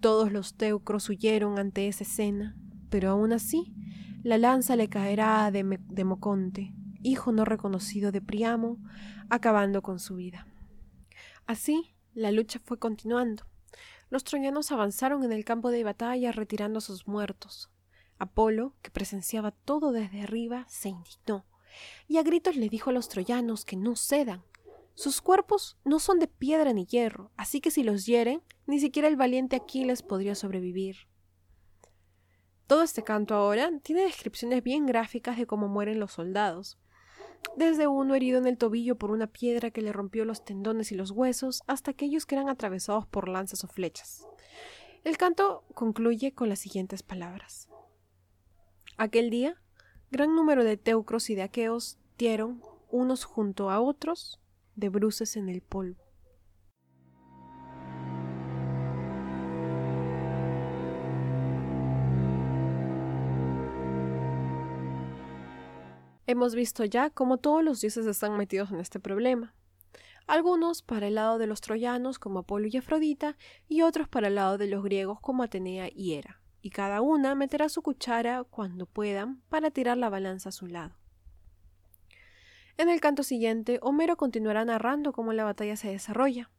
Todos 0.00 0.30
los 0.30 0.58
teucros 0.58 1.08
huyeron 1.08 1.58
ante 1.58 1.88
esa 1.88 2.04
escena, 2.04 2.54
pero 2.90 3.08
aún 3.08 3.32
así 3.32 3.72
la 4.22 4.36
lanza 4.36 4.76
le 4.76 4.90
caerá 4.90 5.46
a 5.46 5.50
Democonte, 5.50 6.74
hijo 7.02 7.32
no 7.32 7.46
reconocido 7.46 8.12
de 8.12 8.20
Priamo, 8.20 8.76
acabando 9.30 9.80
con 9.80 10.00
su 10.00 10.16
vida. 10.16 10.46
Así, 11.46 11.96
la 12.12 12.30
lucha 12.30 12.60
fue 12.62 12.78
continuando. 12.78 13.44
Los 14.10 14.22
troyanos 14.24 14.70
avanzaron 14.70 15.24
en 15.24 15.32
el 15.32 15.46
campo 15.46 15.70
de 15.70 15.82
batalla 15.82 16.30
retirando 16.30 16.76
a 16.76 16.82
sus 16.82 17.08
muertos. 17.08 17.70
Apolo, 18.18 18.74
que 18.82 18.90
presenciaba 18.90 19.50
todo 19.50 19.92
desde 19.92 20.22
arriba, 20.22 20.66
se 20.68 20.88
indignó, 20.88 21.44
y 22.06 22.18
a 22.18 22.22
gritos 22.22 22.56
le 22.56 22.68
dijo 22.68 22.90
a 22.90 22.92
los 22.92 23.08
troyanos 23.08 23.64
que 23.64 23.76
no 23.76 23.96
cedan. 23.96 24.42
Sus 24.94 25.20
cuerpos 25.20 25.76
no 25.84 26.00
son 26.00 26.18
de 26.18 26.26
piedra 26.26 26.72
ni 26.72 26.84
hierro, 26.84 27.30
así 27.36 27.60
que 27.60 27.70
si 27.70 27.84
los 27.84 28.06
hieren, 28.06 28.42
ni 28.66 28.80
siquiera 28.80 29.08
el 29.08 29.16
valiente 29.16 29.56
Aquiles 29.56 30.02
podría 30.02 30.34
sobrevivir. 30.34 30.96
Todo 32.66 32.82
este 32.82 33.02
canto 33.02 33.34
ahora 33.34 33.70
tiene 33.82 34.02
descripciones 34.02 34.62
bien 34.62 34.86
gráficas 34.86 35.38
de 35.38 35.46
cómo 35.46 35.68
mueren 35.68 36.00
los 36.00 36.12
soldados, 36.12 36.78
desde 37.56 37.86
uno 37.86 38.14
herido 38.14 38.38
en 38.38 38.46
el 38.46 38.58
tobillo 38.58 38.96
por 38.96 39.10
una 39.10 39.26
piedra 39.26 39.70
que 39.70 39.82
le 39.82 39.92
rompió 39.92 40.24
los 40.24 40.44
tendones 40.44 40.92
y 40.92 40.94
los 40.94 41.10
huesos, 41.10 41.62
hasta 41.66 41.92
aquellos 41.92 42.26
que 42.26 42.34
eran 42.34 42.48
atravesados 42.48 43.06
por 43.06 43.28
lanzas 43.28 43.64
o 43.64 43.68
flechas. 43.68 44.26
El 45.04 45.16
canto 45.16 45.64
concluye 45.74 46.34
con 46.34 46.48
las 46.48 46.58
siguientes 46.58 47.02
palabras. 47.02 47.68
Aquel 49.00 49.30
día, 49.30 49.54
gran 50.10 50.34
número 50.34 50.64
de 50.64 50.76
teucros 50.76 51.30
y 51.30 51.36
de 51.36 51.42
aqueos 51.42 51.98
dieron 52.18 52.60
unos 52.90 53.22
junto 53.22 53.70
a 53.70 53.80
otros 53.80 54.40
de 54.74 54.88
bruces 54.88 55.36
en 55.36 55.48
el 55.48 55.60
polvo. 55.60 56.02
Hemos 66.26 66.56
visto 66.56 66.84
ya 66.84 67.10
cómo 67.10 67.38
todos 67.38 67.62
los 67.62 67.80
dioses 67.80 68.04
están 68.04 68.36
metidos 68.36 68.72
en 68.72 68.80
este 68.80 68.98
problema. 68.98 69.54
Algunos 70.26 70.82
para 70.82 71.06
el 71.06 71.14
lado 71.14 71.38
de 71.38 71.46
los 71.46 71.60
troyanos 71.60 72.18
como 72.18 72.40
Apolo 72.40 72.66
y 72.66 72.76
Afrodita 72.76 73.36
y 73.68 73.82
otros 73.82 74.08
para 74.08 74.26
el 74.26 74.34
lado 74.34 74.58
de 74.58 74.66
los 74.66 74.82
griegos 74.82 75.20
como 75.20 75.44
Atenea 75.44 75.88
y 75.88 76.14
Hera 76.14 76.40
y 76.68 76.70
cada 76.70 77.00
una 77.00 77.34
meterá 77.34 77.70
su 77.70 77.80
cuchara 77.80 78.44
cuando 78.44 78.84
puedan 78.84 79.40
para 79.48 79.70
tirar 79.70 79.96
la 79.96 80.10
balanza 80.10 80.50
a 80.50 80.52
su 80.52 80.66
lado. 80.66 80.98
En 82.76 82.90
el 82.90 83.00
canto 83.00 83.22
siguiente, 83.22 83.78
Homero 83.80 84.18
continuará 84.18 84.66
narrando 84.66 85.14
cómo 85.14 85.32
la 85.32 85.44
batalla 85.44 85.76
se 85.76 85.88
desarrolla. 85.88 86.50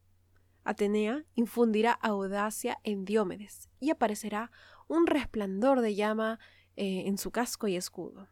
Atenea 0.64 1.24
infundirá 1.36 1.92
audacia 1.92 2.78
en 2.82 3.04
Diómedes 3.04 3.70
y 3.78 3.90
aparecerá 3.90 4.50
un 4.88 5.06
resplandor 5.06 5.80
de 5.80 5.94
llama 5.94 6.40
eh, 6.74 7.04
en 7.06 7.16
su 7.16 7.30
casco 7.30 7.68
y 7.68 7.76
escudo. 7.76 8.26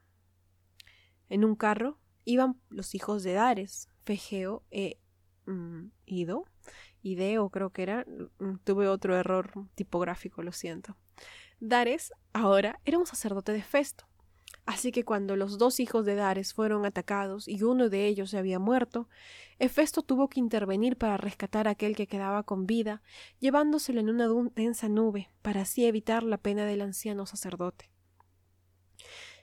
En 1.29 1.45
un 1.45 1.55
carro 1.55 2.01
iban 2.25 2.61
los 2.71 2.97
hijos 2.97 3.23
de 3.23 3.35
Dares, 3.35 3.89
Fegeo 4.05 4.65
e 4.73 4.99
Ido. 6.07 6.45
Ideo 7.03 7.51
creo 7.51 7.71
que 7.71 7.85
era. 7.85 8.05
Mm, 8.41 8.57
tuve 8.65 8.89
otro 8.89 9.17
error 9.17 9.53
tipográfico, 9.77 10.43
lo 10.43 10.51
siento. 10.51 10.97
Dares 11.61 12.13
ahora 12.33 12.81
era 12.85 12.99
un 12.99 13.07
sacerdote 13.07 13.53
de 13.53 13.63
Festo. 13.63 14.07
Así 14.65 14.93
que 14.93 15.05
cuando 15.05 15.35
los 15.35 15.57
dos 15.57 15.81
hijos 15.81 16.05
de 16.05 16.15
Dares 16.15 16.53
fueron 16.53 16.85
atacados 16.85 17.49
y 17.49 17.63
uno 17.63 17.89
de 17.89 18.07
ellos 18.07 18.31
se 18.31 18.39
había 18.39 18.59
muerto, 18.59 19.09
Hefesto 19.59 20.03
tuvo 20.03 20.29
que 20.29 20.41
intervenir 20.41 20.99
para 20.99 21.17
rescatar 21.17 21.67
a 21.67 21.71
aquel 21.71 21.97
que 21.97 22.07
quedaba 22.07 22.43
con 22.43 22.67
vida, 22.67 23.03
llevándoselo 23.41 24.01
en 24.01 24.11
una 24.11 24.29
densa 24.55 24.89
nube, 24.89 25.31
para 25.41 25.63
así 25.63 25.87
evitar 25.87 26.23
la 26.23 26.37
pena 26.37 26.67
del 26.67 26.83
anciano 26.83 27.25
sacerdote. 27.25 27.91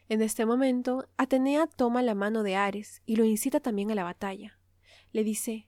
En 0.07 0.21
este 0.21 0.45
momento, 0.45 1.09
Atenea 1.17 1.65
toma 1.65 2.03
la 2.03 2.13
mano 2.13 2.43
de 2.43 2.55
Ares 2.55 3.01
y 3.07 3.15
lo 3.15 3.25
incita 3.25 3.59
también 3.59 3.89
a 3.89 3.95
la 3.95 4.03
batalla. 4.03 4.59
Le 5.11 5.23
dice 5.23 5.67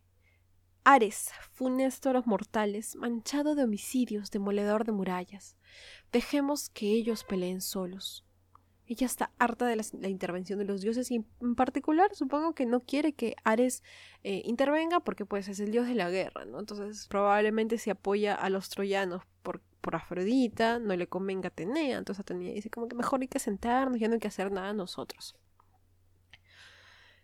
Ares, 0.90 1.32
funesto 1.52 2.10
a 2.10 2.14
los 2.14 2.28
mortales, 2.28 2.96
manchado 2.96 3.56
de 3.56 3.66
homicidios, 3.66 4.32
demoledor 4.32 4.86
de 4.86 4.94
murallas. 4.94 5.58
Dejemos 6.14 6.70
que 6.70 6.94
ellos 6.94 7.26
peleen 7.26 7.60
solos. 7.60 8.26
Ella 8.86 9.06
está 9.06 9.34
harta 9.38 9.66
de 9.66 9.76
la, 9.76 10.08
intervención 10.08 10.60
de 10.60 10.64
los 10.64 10.80
dioses 10.80 11.12
y 11.12 11.26
en 11.42 11.56
particular 11.56 12.16
supongo 12.16 12.56
que 12.56 12.66
no 12.66 12.80
quiere 12.80 13.12
que 13.12 13.36
Ares 13.44 13.84
eh, 14.24 14.44
intervenga 14.46 15.02
porque 15.02 15.26
pues 15.26 15.50
es 15.50 15.60
el 15.60 15.72
dios 15.72 15.88
de 15.88 15.96
la 15.96 16.10
guerra, 16.10 16.46
¿no? 16.46 16.58
Entonces 16.58 17.06
probablemente 17.10 17.78
se 17.80 17.92
apoya 17.92 18.34
a 18.34 18.50
los 18.50 18.70
troyanos 18.70 19.24
por, 19.44 19.62
por 19.82 19.98
Afrodita, 19.98 20.80
no 20.80 20.96
le 20.96 21.08
convenga 21.08 21.50
Atenea, 21.50 21.98
entonces 21.98 22.22
Atenea 22.22 22.54
dice 22.54 22.70
como 22.70 22.88
que 22.88 22.96
mejor 22.96 23.20
hay 23.20 23.28
que 23.28 23.40
sentarnos, 23.40 24.00
ya 24.00 24.08
no 24.08 24.14
hay 24.14 24.22
que 24.22 24.30
hacer 24.30 24.54
nada 24.54 24.72
nosotros. 24.72 25.36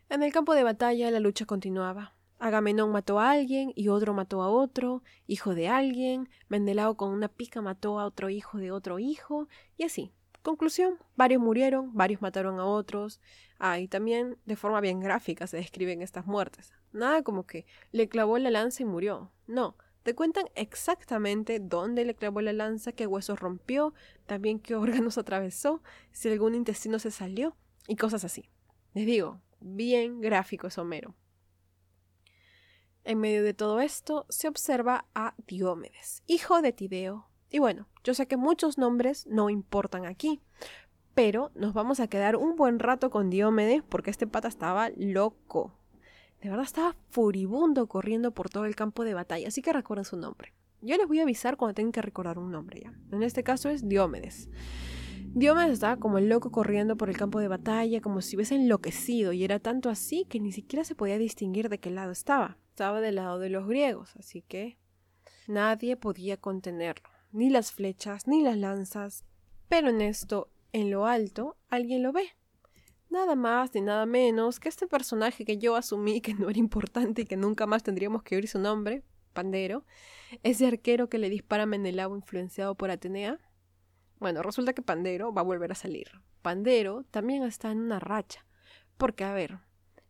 En 0.09 0.21
el 0.21 0.33
campo 0.33 0.53
de 0.53 0.63
batalla 0.63 1.09
la 1.11 1.21
lucha 1.21 1.45
continuaba. 1.45 2.13
Agamenón 2.43 2.91
mató 2.91 3.19
a 3.19 3.31
alguien 3.31 3.71
y 3.73 3.87
otro 3.87 4.13
mató 4.13 4.41
a 4.43 4.49
otro, 4.49 5.01
hijo 5.27 5.55
de 5.55 5.69
alguien, 5.69 6.27
Mendelao 6.49 6.97
con 6.97 7.11
una 7.11 7.29
pica 7.29 7.61
mató 7.61 7.99
a 7.99 8.05
otro 8.05 8.29
hijo 8.29 8.57
de 8.57 8.71
otro 8.71 8.99
hijo, 8.99 9.47
y 9.77 9.83
así, 9.83 10.11
Conclusión, 10.41 10.97
varios 11.15 11.41
murieron, 11.41 11.93
varios 11.93 12.21
mataron 12.21 12.59
a 12.59 12.65
otros. 12.65 13.21
Ah, 13.59 13.79
y 13.79 13.87
también 13.87 14.37
de 14.45 14.57
forma 14.57 14.81
bien 14.81 14.99
gráfica 14.99 15.47
se 15.47 15.55
describen 15.55 16.01
estas 16.01 16.25
muertes. 16.25 16.73
Nada 16.91 17.23
como 17.23 17.45
que 17.45 17.65
le 17.93 18.09
clavó 18.09 18.37
la 18.37 18.51
lanza 18.51 18.83
y 18.83 18.85
murió. 18.85 19.31
No, 19.47 19.77
te 20.03 20.13
cuentan 20.15 20.43
exactamente 20.55 21.59
dónde 21.61 22.03
le 22.03 22.13
clavó 22.13 22.41
la 22.41 22.51
lanza, 22.51 22.91
qué 22.91 23.07
huesos 23.07 23.39
rompió, 23.39 23.93
también 24.25 24.59
qué 24.59 24.75
órganos 24.75 25.17
atravesó, 25.17 25.81
si 26.11 26.27
algún 26.27 26.55
intestino 26.55 26.99
se 26.99 27.09
salió 27.09 27.55
y 27.87 27.95
cosas 27.95 28.25
así. 28.25 28.49
Les 28.93 29.05
digo, 29.05 29.39
bien 29.61 30.19
gráfico 30.19 30.67
es 30.67 30.77
Homero. 30.77 31.15
En 33.05 33.19
medio 33.19 33.43
de 33.43 33.53
todo 33.53 33.81
esto 33.81 34.25
se 34.29 34.47
observa 34.47 35.05
a 35.13 35.33
Diomedes, 35.45 36.23
hijo 36.25 36.61
de 36.61 36.71
Tideo, 36.71 37.27
y 37.49 37.59
bueno, 37.59 37.87
yo 38.03 38.13
sé 38.13 38.27
que 38.27 38.37
muchos 38.37 38.77
nombres 38.77 39.27
no 39.27 39.49
importan 39.49 40.05
aquí, 40.05 40.41
pero 41.13 41.51
nos 41.53 41.73
vamos 41.73 41.99
a 41.99 42.07
quedar 42.07 42.35
un 42.35 42.55
buen 42.55 42.79
rato 42.79 43.11
con 43.11 43.29
Diomedes 43.29 43.83
porque 43.83 44.09
este 44.09 44.25
pata 44.25 44.47
estaba 44.47 44.89
loco. 44.95 45.73
De 46.41 46.49
verdad 46.49 46.65
estaba 46.65 46.95
furibundo 47.09 47.87
corriendo 47.87 48.31
por 48.31 48.49
todo 48.49 48.65
el 48.65 48.75
campo 48.75 49.03
de 49.03 49.13
batalla, 49.13 49.49
así 49.49 49.61
que 49.61 49.71
recuerden 49.71 50.05
su 50.05 50.17
nombre. 50.17 50.53
Yo 50.81 50.97
les 50.97 51.07
voy 51.07 51.19
a 51.19 51.23
avisar 51.23 51.55
cuando 51.55 51.75
tengan 51.75 51.91
que 51.91 52.01
recordar 52.01 52.39
un 52.39 52.51
nombre 52.51 52.81
ya. 52.81 52.93
En 53.11 53.21
este 53.21 53.43
caso 53.43 53.69
es 53.69 53.87
Diomedes. 53.87 54.49
Diomedes 55.35 55.73
estaba 55.73 55.97
como 55.97 56.19
el 56.19 56.29
loco 56.29 56.51
corriendo 56.51 56.95
por 56.95 57.09
el 57.09 57.17
campo 57.17 57.39
de 57.39 57.47
batalla, 57.47 58.01
como 58.01 58.21
si 58.21 58.35
hubiese 58.35 58.53
enloquecido, 58.53 59.33
y 59.33 59.43
era 59.43 59.59
tanto 59.59 59.89
así 59.89 60.25
que 60.29 60.39
ni 60.39 60.51
siquiera 60.51 60.83
se 60.83 60.93
podía 60.93 61.17
distinguir 61.17 61.69
de 61.69 61.79
qué 61.79 61.89
lado 61.89 62.11
estaba. 62.11 62.57
Estaba 62.69 63.01
del 63.01 63.15
lado 63.15 63.39
de 63.39 63.49
los 63.49 63.67
griegos, 63.67 64.15
así 64.15 64.43
que 64.43 64.77
nadie 65.47 65.97
podía 65.97 66.37
contenerlo 66.37 67.09
ni 67.33 67.49
las 67.49 67.71
flechas, 67.71 68.27
ni 68.27 68.41
las 68.41 68.57
lanzas. 68.57 69.25
Pero 69.67 69.89
en 69.89 70.01
esto, 70.01 70.51
en 70.71 70.91
lo 70.91 71.07
alto, 71.07 71.57
alguien 71.67 72.03
lo 72.03 72.13
ve. 72.13 72.29
Nada 73.09 73.35
más 73.35 73.73
ni 73.73 73.81
nada 73.81 74.05
menos 74.05 74.59
que 74.59 74.69
este 74.69 74.87
personaje 74.87 75.45
que 75.45 75.57
yo 75.57 75.75
asumí 75.75 76.21
que 76.21 76.35
no 76.35 76.49
era 76.49 76.59
importante 76.59 77.23
y 77.23 77.25
que 77.25 77.37
nunca 77.37 77.65
más 77.65 77.83
tendríamos 77.83 78.23
que 78.23 78.35
oír 78.35 78.47
su 78.47 78.59
nombre, 78.59 79.03
Pandero, 79.33 79.83
ese 80.43 80.67
arquero 80.67 81.09
que 81.09 81.17
le 81.17 81.29
dispara 81.29 81.63
a 81.63 81.65
Menelao 81.65 82.15
influenciado 82.15 82.75
por 82.75 82.91
Atenea. 82.91 83.39
Bueno, 84.23 84.41
resulta 84.41 84.71
que 84.71 84.81
Pandero 84.81 85.33
va 85.33 85.41
a 85.41 85.43
volver 85.43 85.73
a 85.73 85.75
salir. 85.75 86.09
Pandero 86.41 87.03
también 87.11 87.43
está 87.43 87.71
en 87.71 87.79
una 87.79 87.99
racha. 87.99 88.45
Porque, 88.95 89.25
a 89.25 89.33
ver, 89.33 89.59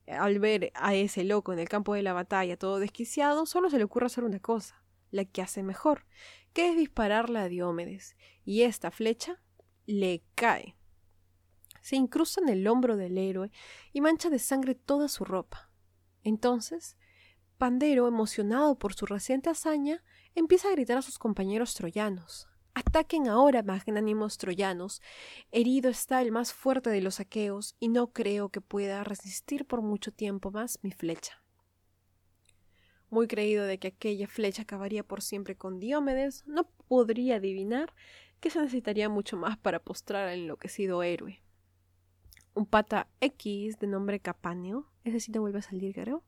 al 0.05 0.37
ver 0.37 0.71
a 0.75 0.93
ese 0.93 1.23
loco 1.23 1.51
en 1.51 1.57
el 1.57 1.67
campo 1.67 1.95
de 1.95 2.03
la 2.03 2.13
batalla 2.13 2.55
todo 2.55 2.77
desquiciado, 2.77 3.47
solo 3.47 3.71
se 3.71 3.79
le 3.79 3.85
ocurre 3.85 4.05
hacer 4.05 4.23
una 4.23 4.39
cosa, 4.39 4.83
la 5.09 5.25
que 5.25 5.41
hace 5.41 5.63
mejor, 5.63 6.05
que 6.53 6.69
es 6.69 6.77
dispararle 6.77 7.39
a 7.39 7.47
Diomedes, 7.47 8.15
y 8.45 8.61
esta 8.61 8.91
flecha 8.91 9.41
le 9.87 10.21
cae. 10.35 10.75
Se 11.81 11.95
incrusta 11.95 12.39
en 12.39 12.49
el 12.49 12.67
hombro 12.67 12.97
del 12.97 13.17
héroe 13.17 13.49
y 13.93 14.01
mancha 14.01 14.29
de 14.29 14.37
sangre 14.37 14.75
toda 14.75 15.07
su 15.07 15.25
ropa. 15.25 15.71
Entonces, 16.23 16.97
Pandero, 17.57 18.07
emocionado 18.07 18.77
por 18.77 18.93
su 18.93 19.07
reciente 19.07 19.49
hazaña, 19.49 20.03
empieza 20.35 20.67
a 20.67 20.73
gritar 20.73 20.99
a 20.99 21.01
sus 21.01 21.17
compañeros 21.17 21.73
troyanos. 21.73 22.52
Ataquen 22.73 23.27
ahora, 23.27 23.63
magnánimos 23.63 24.37
troyanos. 24.37 25.01
Herido 25.51 25.89
está 25.89 26.21
el 26.21 26.31
más 26.31 26.53
fuerte 26.53 26.89
de 26.89 27.01
los 27.01 27.19
aqueos, 27.19 27.75
y 27.79 27.89
no 27.89 28.07
creo 28.07 28.49
que 28.49 28.61
pueda 28.61 29.03
resistir 29.03 29.65
por 29.65 29.81
mucho 29.81 30.11
tiempo 30.11 30.51
más 30.51 30.79
mi 30.81 30.91
flecha 30.91 31.43
muy 33.13 33.27
creído 33.27 33.65
de 33.65 33.77
que 33.77 33.89
aquella 33.89 34.27
flecha 34.27 34.63
acabaría 34.63 35.03
por 35.03 35.21
siempre 35.21 35.55
con 35.55 35.79
Diomedes, 35.79 36.45
no 36.47 36.67
podría 36.87 37.35
adivinar 37.35 37.93
que 38.41 38.49
se 38.49 38.59
necesitaría 38.59 39.07
mucho 39.07 39.37
más 39.37 39.57
para 39.57 39.79
postrar 39.79 40.27
al 40.27 40.39
enloquecido 40.39 41.01
héroe. 41.03 41.41
Un 42.55 42.65
pata 42.65 43.07
X 43.21 43.79
de 43.79 43.87
nombre 43.87 44.19
Capanio, 44.19 44.89
ese 45.03 45.19
sí 45.19 45.31
te 45.31 45.39
vuelve 45.39 45.59
a 45.59 45.61
salir, 45.61 45.93
creo. 45.93 46.23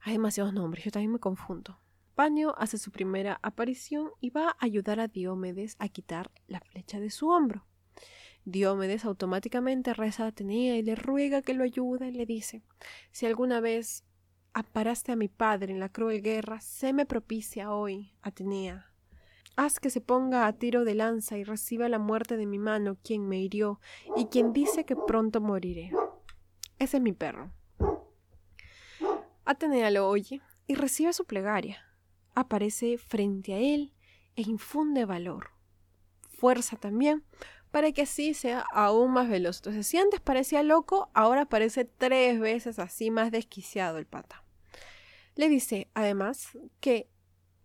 Hay 0.00 0.14
demasiados 0.14 0.52
nombres, 0.52 0.84
yo 0.84 0.90
también 0.90 1.12
me 1.12 1.20
confundo. 1.20 1.78
Panio 2.18 2.58
hace 2.58 2.78
su 2.78 2.90
primera 2.90 3.38
aparición 3.44 4.10
y 4.20 4.30
va 4.30 4.48
a 4.48 4.56
ayudar 4.58 4.98
a 4.98 5.06
Diomedes 5.06 5.76
a 5.78 5.88
quitar 5.88 6.32
la 6.48 6.58
flecha 6.58 6.98
de 6.98 7.10
su 7.10 7.28
hombro. 7.28 7.64
Diomedes 8.44 9.04
automáticamente 9.04 9.94
reza 9.94 10.24
a 10.24 10.26
Atenea 10.26 10.76
y 10.78 10.82
le 10.82 10.96
ruega 10.96 11.42
que 11.42 11.54
lo 11.54 11.62
ayude 11.62 12.08
y 12.08 12.10
le 12.10 12.26
dice, 12.26 12.64
si 13.12 13.26
alguna 13.26 13.60
vez 13.60 14.04
Aparaste 14.52 15.12
a 15.12 15.16
mi 15.16 15.28
padre 15.28 15.72
en 15.72 15.78
la 15.78 15.90
cruel 15.90 16.20
guerra, 16.20 16.60
séme 16.60 17.06
propicia 17.06 17.72
hoy, 17.72 18.12
Atenea. 18.22 18.92
Haz 19.54 19.78
que 19.78 19.88
se 19.88 20.00
ponga 20.00 20.48
a 20.48 20.52
tiro 20.54 20.84
de 20.84 20.96
lanza 20.96 21.38
y 21.38 21.44
reciba 21.44 21.88
la 21.88 22.00
muerte 22.00 22.36
de 22.36 22.46
mi 22.46 22.58
mano 22.58 22.96
quien 23.04 23.28
me 23.28 23.38
hirió 23.38 23.78
y 24.16 24.24
quien 24.24 24.52
dice 24.52 24.84
que 24.84 24.96
pronto 24.96 25.40
moriré. 25.40 25.92
Ese 26.80 26.96
es 26.96 27.02
mi 27.04 27.12
perro. 27.12 27.52
Atenea 29.44 29.92
lo 29.92 30.08
oye 30.08 30.40
y 30.66 30.74
recibe 30.74 31.12
su 31.12 31.24
plegaria. 31.24 31.87
Aparece 32.38 32.98
frente 32.98 33.52
a 33.52 33.58
él 33.58 33.92
e 34.36 34.42
infunde 34.42 35.04
valor. 35.04 35.50
Fuerza 36.28 36.76
también, 36.76 37.24
para 37.72 37.90
que 37.90 38.02
así 38.02 38.32
sea 38.32 38.64
aún 38.72 39.10
más 39.10 39.28
veloz. 39.28 39.56
Entonces, 39.56 39.88
si 39.88 39.98
antes 39.98 40.20
parecía 40.20 40.62
loco, 40.62 41.10
ahora 41.14 41.46
parece 41.46 41.84
tres 41.84 42.38
veces 42.38 42.78
así 42.78 43.10
más 43.10 43.32
desquiciado 43.32 43.98
el 43.98 44.06
pata. 44.06 44.44
Le 45.34 45.48
dice, 45.48 45.90
además, 45.94 46.56
que 46.78 47.10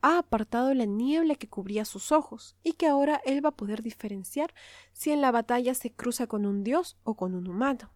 ha 0.02 0.18
apartado 0.18 0.74
la 0.74 0.86
niebla 0.86 1.36
que 1.36 1.48
cubría 1.48 1.86
sus 1.86 2.12
ojos 2.12 2.58
y 2.64 2.74
que 2.74 2.88
ahora 2.88 3.22
él 3.26 3.46
va 3.46 3.50
a 3.50 3.56
poder 3.56 3.84
diferenciar 3.84 4.56
si 4.92 5.12
en 5.12 5.22
la 5.22 5.30
batalla 5.30 5.76
se 5.76 5.94
cruza 5.94 6.26
con 6.26 6.48
un 6.48 6.64
dios 6.64 6.98
o 7.04 7.16
con 7.16 7.36
un 7.36 7.48
humano. 7.48 7.94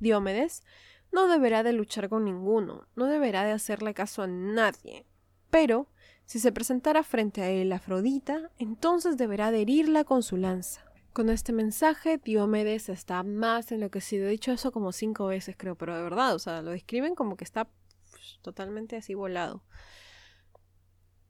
Diomedes 0.00 0.64
no 1.12 1.28
deberá 1.28 1.62
de 1.62 1.72
luchar 1.72 2.08
con 2.08 2.24
ninguno, 2.24 2.88
no 2.96 3.06
deberá 3.06 3.44
de 3.44 3.52
hacerle 3.52 3.94
caso 3.94 4.22
a 4.22 4.26
nadie, 4.26 5.06
pero 5.50 5.88
si 6.24 6.38
se 6.38 6.52
presentara 6.52 7.02
frente 7.02 7.42
a 7.42 7.50
él 7.50 7.72
Afrodita, 7.72 8.50
entonces 8.58 9.16
deberá 9.16 9.50
de 9.50 9.62
herirla 9.62 10.04
con 10.04 10.22
su 10.22 10.36
lanza. 10.36 10.84
Con 11.12 11.28
este 11.28 11.52
mensaje, 11.52 12.18
Diomedes 12.18 12.88
está 12.88 13.24
más 13.24 13.72
enloquecido. 13.72 14.28
He 14.28 14.30
dicho 14.30 14.52
eso 14.52 14.70
como 14.70 14.92
cinco 14.92 15.26
veces, 15.26 15.56
creo, 15.58 15.74
pero 15.74 15.96
de 15.96 16.04
verdad, 16.04 16.36
o 16.36 16.38
sea, 16.38 16.62
lo 16.62 16.70
describen 16.70 17.16
como 17.16 17.36
que 17.36 17.42
está 17.42 17.68
pues, 18.12 18.38
totalmente 18.42 18.96
así 18.96 19.14
volado. 19.14 19.64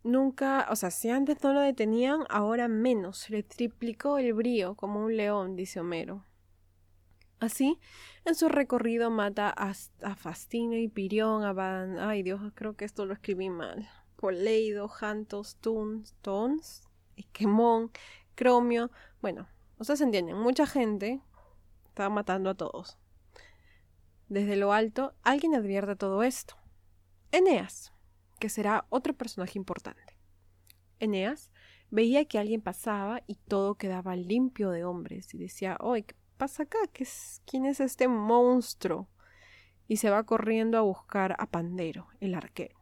Nunca, 0.03 0.67
o 0.71 0.77
sea, 0.77 0.91
si 0.91 1.09
antes 1.09 1.43
no 1.43 1.55
lo 1.55 1.61
detenían, 1.61 2.25
ahora 2.29 2.69
menos. 2.69 3.31
Le 3.31 3.43
triplicó 3.43 4.19
el 4.19 4.35
brío 4.35 4.75
como 4.75 5.03
un 5.03 5.17
león, 5.17 5.57
dice 5.57 5.81
Homero. 5.81 6.27
Así, 7.39 7.79
en 8.27 8.35
su 8.35 8.51
recorrido 8.51 9.11
mata 9.11 9.49
a, 9.57 9.73
a 10.03 10.15
Fastino 10.15 10.77
y 10.77 10.89
Pirión, 10.89 11.43
a 11.43 11.55
Van... 11.55 11.99
Ay 11.99 12.23
Dios, 12.23 12.53
creo 12.55 12.77
que 12.77 12.85
esto 12.85 13.07
lo 13.07 13.15
escribí 13.15 13.49
mal. 13.49 13.89
Poleido, 14.21 14.89
Jantos, 14.89 15.57
Tuns, 15.57 16.15
Tons, 16.21 16.85
Esquemón, 17.17 17.91
Cromio. 18.35 18.91
Bueno, 19.21 19.49
Ustedes 19.81 20.03
entienden, 20.03 20.37
mucha 20.37 20.67
gente 20.67 21.23
estaba 21.87 22.11
matando 22.11 22.51
a 22.51 22.55
todos. 22.55 22.99
Desde 24.29 24.57
lo 24.57 24.75
alto, 24.75 25.15
alguien 25.23 25.55
advierte 25.55 25.97
todo 25.97 26.23
esto. 26.23 26.55
Eneas, 27.33 27.91
que 28.39 28.51
será 28.51 28.85
otro 28.91 29.15
personaje 29.15 29.59
importante. 29.59 30.19
Eneas 30.99 31.51
veía 31.89 32.27
que 32.27 32.39
alguien 32.39 32.61
pasaba 32.61 33.23
y 33.27 33.37
todo 33.37 33.77
quedaba 33.77 34.17
limpio 34.17 34.69
de 34.69 34.85
hombres 34.85 35.33
y 35.33 35.39
decía, 35.39 35.79
oye, 35.81 36.03
¿qué 36.03 36.15
pasa 36.37 36.65
acá? 36.65 36.79
¿Qué 36.93 37.05
es, 37.05 37.41
¿Quién 37.47 37.65
es 37.65 37.81
este 37.81 38.07
monstruo? 38.07 39.09
Y 39.89 39.97
se 39.97 40.11
va 40.11 40.25
corriendo 40.25 40.77
a 40.77 40.83
buscar 40.83 41.37
a 41.39 41.47
Pandero, 41.47 42.09
el 42.21 42.35
arquero. 42.35 42.79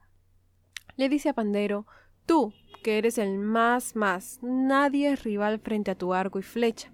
Le 0.99 1.09
dice 1.09 1.29
a 1.29 1.33
Pandero, 1.33 1.87
Tú, 2.27 2.53
que 2.83 2.99
eres 2.99 3.19
el 3.19 3.39
más 3.39 3.95
más, 3.95 4.41
nadie 4.43 5.13
es 5.13 5.23
rival 5.23 5.61
frente 5.61 5.93
a 5.93 5.95
tu 5.95 6.13
arco 6.13 6.41
y 6.41 6.43
flecha. 6.43 6.93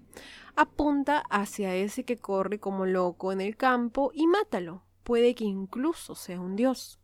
Apunta 0.55 1.23
hacia 1.31 1.73
ese 1.73 2.03
que 2.03 2.15
corre 2.15 2.59
como 2.59 2.85
loco 2.85 3.31
en 3.31 3.41
el 3.41 3.57
campo 3.57 4.11
y 4.13 4.27
mátalo. 4.27 4.83
Puede 5.01 5.33
que 5.33 5.45
incluso 5.45 6.13
sea 6.13 6.39
un 6.39 6.55
dios. 6.55 6.99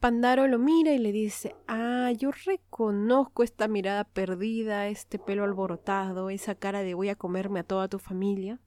Pandaro 0.00 0.48
lo 0.48 0.58
mira 0.58 0.94
y 0.94 0.98
le 0.98 1.12
dice, 1.12 1.54
ah, 1.68 2.10
yo 2.16 2.30
reconozco 2.46 3.42
esta 3.42 3.68
mirada 3.68 4.04
perdida, 4.04 4.88
este 4.88 5.18
pelo 5.18 5.44
alborotado, 5.44 6.30
esa 6.30 6.54
cara 6.54 6.82
de 6.82 6.94
voy 6.94 7.10
a 7.10 7.14
comerme 7.14 7.60
a 7.60 7.64
toda 7.64 7.88
tu 7.88 7.98
familia. 7.98 8.58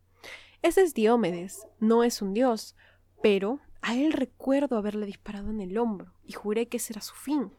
Ese 0.62 0.84
es 0.84 0.94
Diomedes, 0.94 1.68
no 1.80 2.04
es 2.04 2.22
un 2.22 2.36
dios, 2.36 2.76
pero 3.24 3.60
a 3.84 3.96
él 3.96 4.14
recuerdo 4.14 4.78
haberle 4.78 5.06
disparado 5.06 5.50
en 5.50 5.60
el 5.60 5.78
hombro 5.78 6.14
y 6.26 6.32
juré 6.32 6.68
que 6.68 6.78
ese 6.78 6.94
era 6.94 7.02
su 7.02 7.14
fin. 7.14 7.52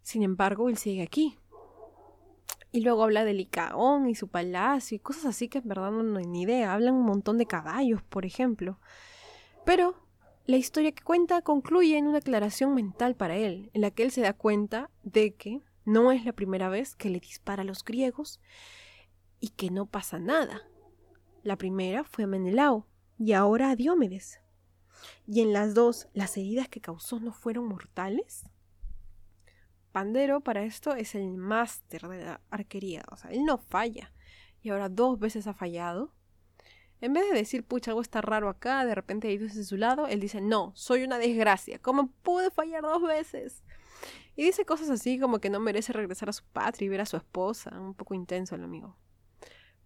Sin 0.00 0.22
embargo, 0.22 0.70
él 0.70 0.78
sigue 0.78 1.02
aquí. 1.02 1.38
Y 2.72 2.80
luego 2.80 3.04
habla 3.04 3.24
de 3.24 3.34
Licaón 3.34 4.08
y 4.08 4.14
su 4.14 4.28
palacio 4.28 4.96
y 4.96 4.98
cosas 4.98 5.26
así 5.26 5.48
que 5.48 5.58
en 5.58 5.68
verdad 5.68 5.90
no, 5.90 6.18
hay 6.18 6.26
ni 6.26 6.42
idea. 6.42 6.72
Hablan 6.72 6.94
un 6.94 7.04
montón 7.04 7.36
de 7.36 7.46
caballos, 7.46 8.02
por 8.02 8.24
ejemplo. 8.24 8.80
Pero 9.66 9.94
la 10.46 10.56
historia 10.56 10.92
que 10.92 11.04
cuenta 11.04 11.42
concluye 11.42 11.98
en 11.98 12.06
una 12.06 12.18
aclaración 12.18 12.74
mental 12.74 13.14
para 13.14 13.36
él, 13.36 13.70
en 13.74 13.82
la 13.82 13.90
que 13.90 14.04
él 14.04 14.12
se 14.12 14.22
da 14.22 14.32
cuenta 14.32 14.90
de 15.02 15.34
que 15.34 15.60
no 15.84 16.12
es 16.12 16.24
la 16.24 16.32
primera 16.32 16.70
vez 16.70 16.96
que 16.96 17.10
le 17.10 17.20
dispara 17.20 17.60
a 17.60 17.66
los 17.66 17.84
griegos 17.84 18.40
y 19.38 19.50
que 19.50 19.70
no 19.70 19.84
pasa 19.84 20.18
nada. 20.18 20.62
La 21.42 21.56
primera 21.56 22.04
fue 22.04 22.24
a 22.24 22.26
Menelao 22.26 22.86
y 23.18 23.32
ahora 23.32 23.70
a 23.70 23.76
Diómedes. 23.76 24.40
Y 25.26 25.40
en 25.40 25.52
las 25.52 25.74
dos, 25.74 26.08
las 26.12 26.36
heridas 26.36 26.68
que 26.68 26.80
causó 26.80 27.20
no 27.20 27.32
fueron 27.32 27.66
mortales. 27.66 28.44
Pandero 29.92 30.40
para 30.40 30.64
esto 30.64 30.94
es 30.94 31.14
el 31.14 31.36
máster 31.36 32.02
de 32.02 32.24
la 32.24 32.40
arquería, 32.50 33.02
o 33.10 33.16
sea, 33.16 33.30
él 33.30 33.44
no 33.44 33.58
falla. 33.58 34.12
Y 34.62 34.70
ahora 34.70 34.88
dos 34.88 35.18
veces 35.18 35.46
ha 35.46 35.54
fallado. 35.54 36.12
En 37.00 37.12
vez 37.12 37.28
de 37.30 37.36
decir, 37.36 37.64
pucha, 37.64 37.90
algo 37.90 38.00
está 38.00 38.20
raro 38.20 38.48
acá, 38.48 38.84
de 38.84 38.94
repente 38.94 39.28
hay 39.28 39.38
de 39.38 39.48
su 39.48 39.76
lado, 39.76 40.06
él 40.06 40.20
dice, 40.20 40.40
no, 40.40 40.72
soy 40.74 41.04
una 41.04 41.18
desgracia, 41.18 41.78
¿cómo 41.78 42.10
pude 42.22 42.50
fallar 42.50 42.82
dos 42.82 43.02
veces? 43.02 43.62
Y 44.34 44.44
dice 44.44 44.64
cosas 44.64 44.90
así 44.90 45.18
como 45.18 45.38
que 45.38 45.50
no 45.50 45.60
merece 45.60 45.92
regresar 45.92 46.28
a 46.28 46.34
su 46.34 46.44
patria 46.44 46.86
y 46.86 46.88
ver 46.90 47.00
a 47.00 47.06
su 47.06 47.16
esposa, 47.16 47.78
un 47.80 47.94
poco 47.94 48.14
intenso 48.14 48.54
el 48.54 48.64
amigo. 48.64 48.96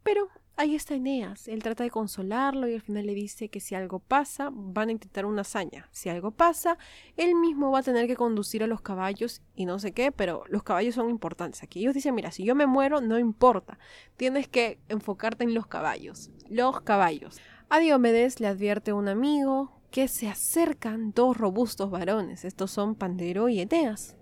Pero 0.02 0.28
ahí 0.60 0.74
está 0.74 0.94
Eneas. 0.94 1.48
Él 1.48 1.62
trata 1.62 1.84
de 1.84 1.90
consolarlo 1.90 2.68
y 2.68 2.74
al 2.74 2.82
final 2.82 3.06
le 3.06 3.14
dice 3.14 3.48
que 3.48 3.60
si 3.60 3.74
algo 3.74 3.98
pasa, 3.98 4.50
van 4.52 4.90
a 4.90 4.92
intentar 4.92 5.24
una 5.24 5.40
hazaña. 5.40 5.88
Si 5.90 6.10
algo 6.10 6.32
pasa, 6.32 6.76
él 7.16 7.34
mismo 7.34 7.70
va 7.70 7.78
a 7.78 7.82
tener 7.82 8.06
que 8.06 8.14
conducir 8.14 8.62
a 8.62 8.66
los 8.66 8.82
caballos 8.82 9.40
y 9.54 9.64
no 9.64 9.78
sé 9.78 9.92
qué, 9.92 10.12
pero 10.12 10.44
los 10.48 10.62
caballos 10.62 10.94
son 10.94 11.08
importantes 11.08 11.62
aquí. 11.62 11.80
Ellos 11.80 11.94
dicen, 11.94 12.14
mira, 12.14 12.30
si 12.30 12.44
yo 12.44 12.54
me 12.54 12.66
muero, 12.66 13.00
no 13.00 13.18
importa. 13.18 13.78
Tienes 14.18 14.48
que 14.48 14.78
enfocarte 14.90 15.44
en 15.44 15.54
los 15.54 15.66
caballos. 15.66 16.30
Los 16.50 16.82
caballos. 16.82 17.38
A 17.70 17.78
Diomedes 17.78 18.38
le 18.38 18.46
advierte 18.46 18.92
un 18.92 19.08
amigo 19.08 19.80
que 19.90 20.08
se 20.08 20.28
acercan 20.28 21.12
dos 21.12 21.38
robustos 21.38 21.90
varones. 21.90 22.44
Estos 22.44 22.70
son 22.70 22.96
Pandero 22.96 23.48
y 23.48 23.60
Eneas. 23.60 24.16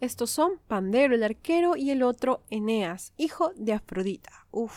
Estos 0.00 0.30
son 0.30 0.52
Pandero 0.68 1.14
el 1.14 1.22
arquero 1.22 1.76
y 1.76 1.90
el 1.90 2.02
otro 2.02 2.44
Eneas, 2.48 3.12
hijo 3.18 3.52
de 3.56 3.74
Afrodita. 3.74 4.46
Uf, 4.50 4.72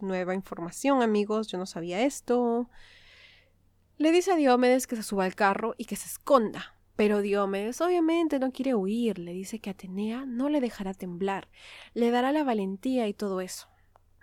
nueva 0.00 0.34
información 0.34 1.02
amigos, 1.02 1.48
yo 1.48 1.58
no 1.58 1.66
sabía 1.66 2.02
esto. 2.02 2.68
Le 3.98 4.12
dice 4.12 4.32
a 4.32 4.36
Diomedes 4.36 4.86
que 4.86 4.96
se 4.96 5.02
suba 5.02 5.24
al 5.24 5.34
carro 5.34 5.74
y 5.78 5.86
que 5.86 5.96
se 5.96 6.06
esconda. 6.06 6.76
Pero 6.96 7.20
Diomedes 7.20 7.80
obviamente 7.82 8.38
no 8.38 8.52
quiere 8.52 8.74
huir, 8.74 9.18
le 9.18 9.32
dice 9.32 9.58
que 9.58 9.70
Atenea 9.70 10.24
no 10.24 10.48
le 10.48 10.60
dejará 10.60 10.94
temblar, 10.94 11.48
le 11.92 12.10
dará 12.10 12.32
la 12.32 12.42
valentía 12.42 13.06
y 13.06 13.12
todo 13.12 13.42
eso. 13.42 13.68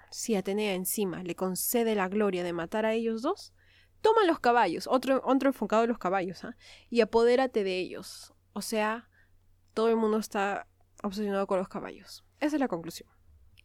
Si 0.10 0.36
Atenea 0.36 0.74
encima 0.74 1.24
le 1.24 1.36
concede 1.36 1.94
la 1.94 2.08
gloria 2.08 2.44
de 2.44 2.54
matar 2.54 2.86
a 2.86 2.94
ellos 2.94 3.22
dos, 3.22 3.54
toma 4.02 4.26
los 4.26 4.40
caballos, 4.40 4.88
otro, 4.88 5.24
enfocado 5.48 5.84
en 5.84 5.90
los 5.90 6.00
caballos, 6.00 6.44
¿ah? 6.44 6.56
y 6.90 7.02
apodérate 7.02 7.64
de 7.64 7.80
ellos. 7.80 8.34
O 8.54 8.62
sea, 8.62 9.10
todo 9.74 9.90
el 9.90 9.96
mundo 9.96 10.18
está 10.18 10.68
obsesionado 11.04 11.46
con 11.48 11.60
los 11.60 11.70
caballos. 11.70 12.24
Esa 12.40 12.56
es 12.56 12.60
la 12.60 12.68
conclusión. 12.68 13.10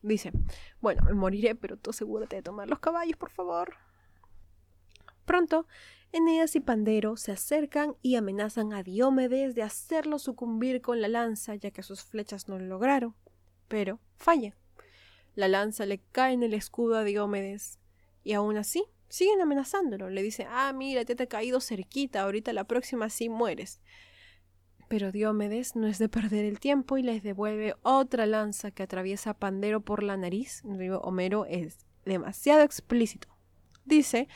Dice, 0.02 0.32
bueno, 0.80 1.02
me 1.04 1.14
moriré, 1.14 1.54
pero 1.54 1.76
tú 1.76 1.90
asegúrate 1.90 2.36
de 2.36 2.42
tomar 2.42 2.68
los 2.68 2.78
caballos, 2.78 3.16
por 3.16 3.30
favor. 3.30 3.74
Pronto, 5.24 5.66
Eneas 6.10 6.56
y 6.56 6.60
Pandero 6.60 7.16
se 7.16 7.32
acercan 7.32 7.96
y 8.00 8.16
amenazan 8.16 8.72
a 8.72 8.82
Diomedes 8.82 9.54
de 9.54 9.62
hacerlo 9.62 10.18
sucumbir 10.18 10.80
con 10.80 11.02
la 11.02 11.08
lanza, 11.08 11.54
ya 11.54 11.70
que 11.70 11.82
sus 11.82 12.02
flechas 12.02 12.48
no 12.48 12.58
lo 12.58 12.64
lograron. 12.64 13.14
Pero 13.68 14.00
falla. 14.16 14.56
La 15.34 15.48
lanza 15.48 15.84
le 15.84 16.00
cae 16.12 16.32
en 16.32 16.42
el 16.42 16.54
escudo 16.54 16.96
a 16.96 17.04
Diomedes, 17.04 17.78
y 18.24 18.32
aún 18.32 18.56
así 18.56 18.84
siguen 19.08 19.40
amenazándolo. 19.40 20.08
Le 20.08 20.22
dicen, 20.22 20.46
ah, 20.50 20.72
mira, 20.72 21.04
te, 21.04 21.14
te 21.14 21.24
ha 21.24 21.28
caído 21.28 21.60
cerquita, 21.60 22.22
ahorita 22.22 22.52
la 22.52 22.64
próxima 22.64 23.10
sí 23.10 23.28
mueres. 23.28 23.80
Pero 24.88 25.12
Diomedes 25.12 25.76
no 25.76 25.86
es 25.86 25.98
de 25.98 26.08
perder 26.08 26.46
el 26.46 26.60
tiempo 26.60 26.96
y 26.96 27.02
les 27.02 27.22
devuelve 27.22 27.74
otra 27.82 28.24
lanza 28.24 28.70
que 28.70 28.82
atraviesa 28.82 29.34
Pandero 29.34 29.82
por 29.82 30.02
la 30.02 30.16
nariz. 30.16 30.62
Homero 31.02 31.44
es 31.44 31.86
demasiado 32.06 32.62
explícito. 32.62 33.28
Dice 33.84 34.28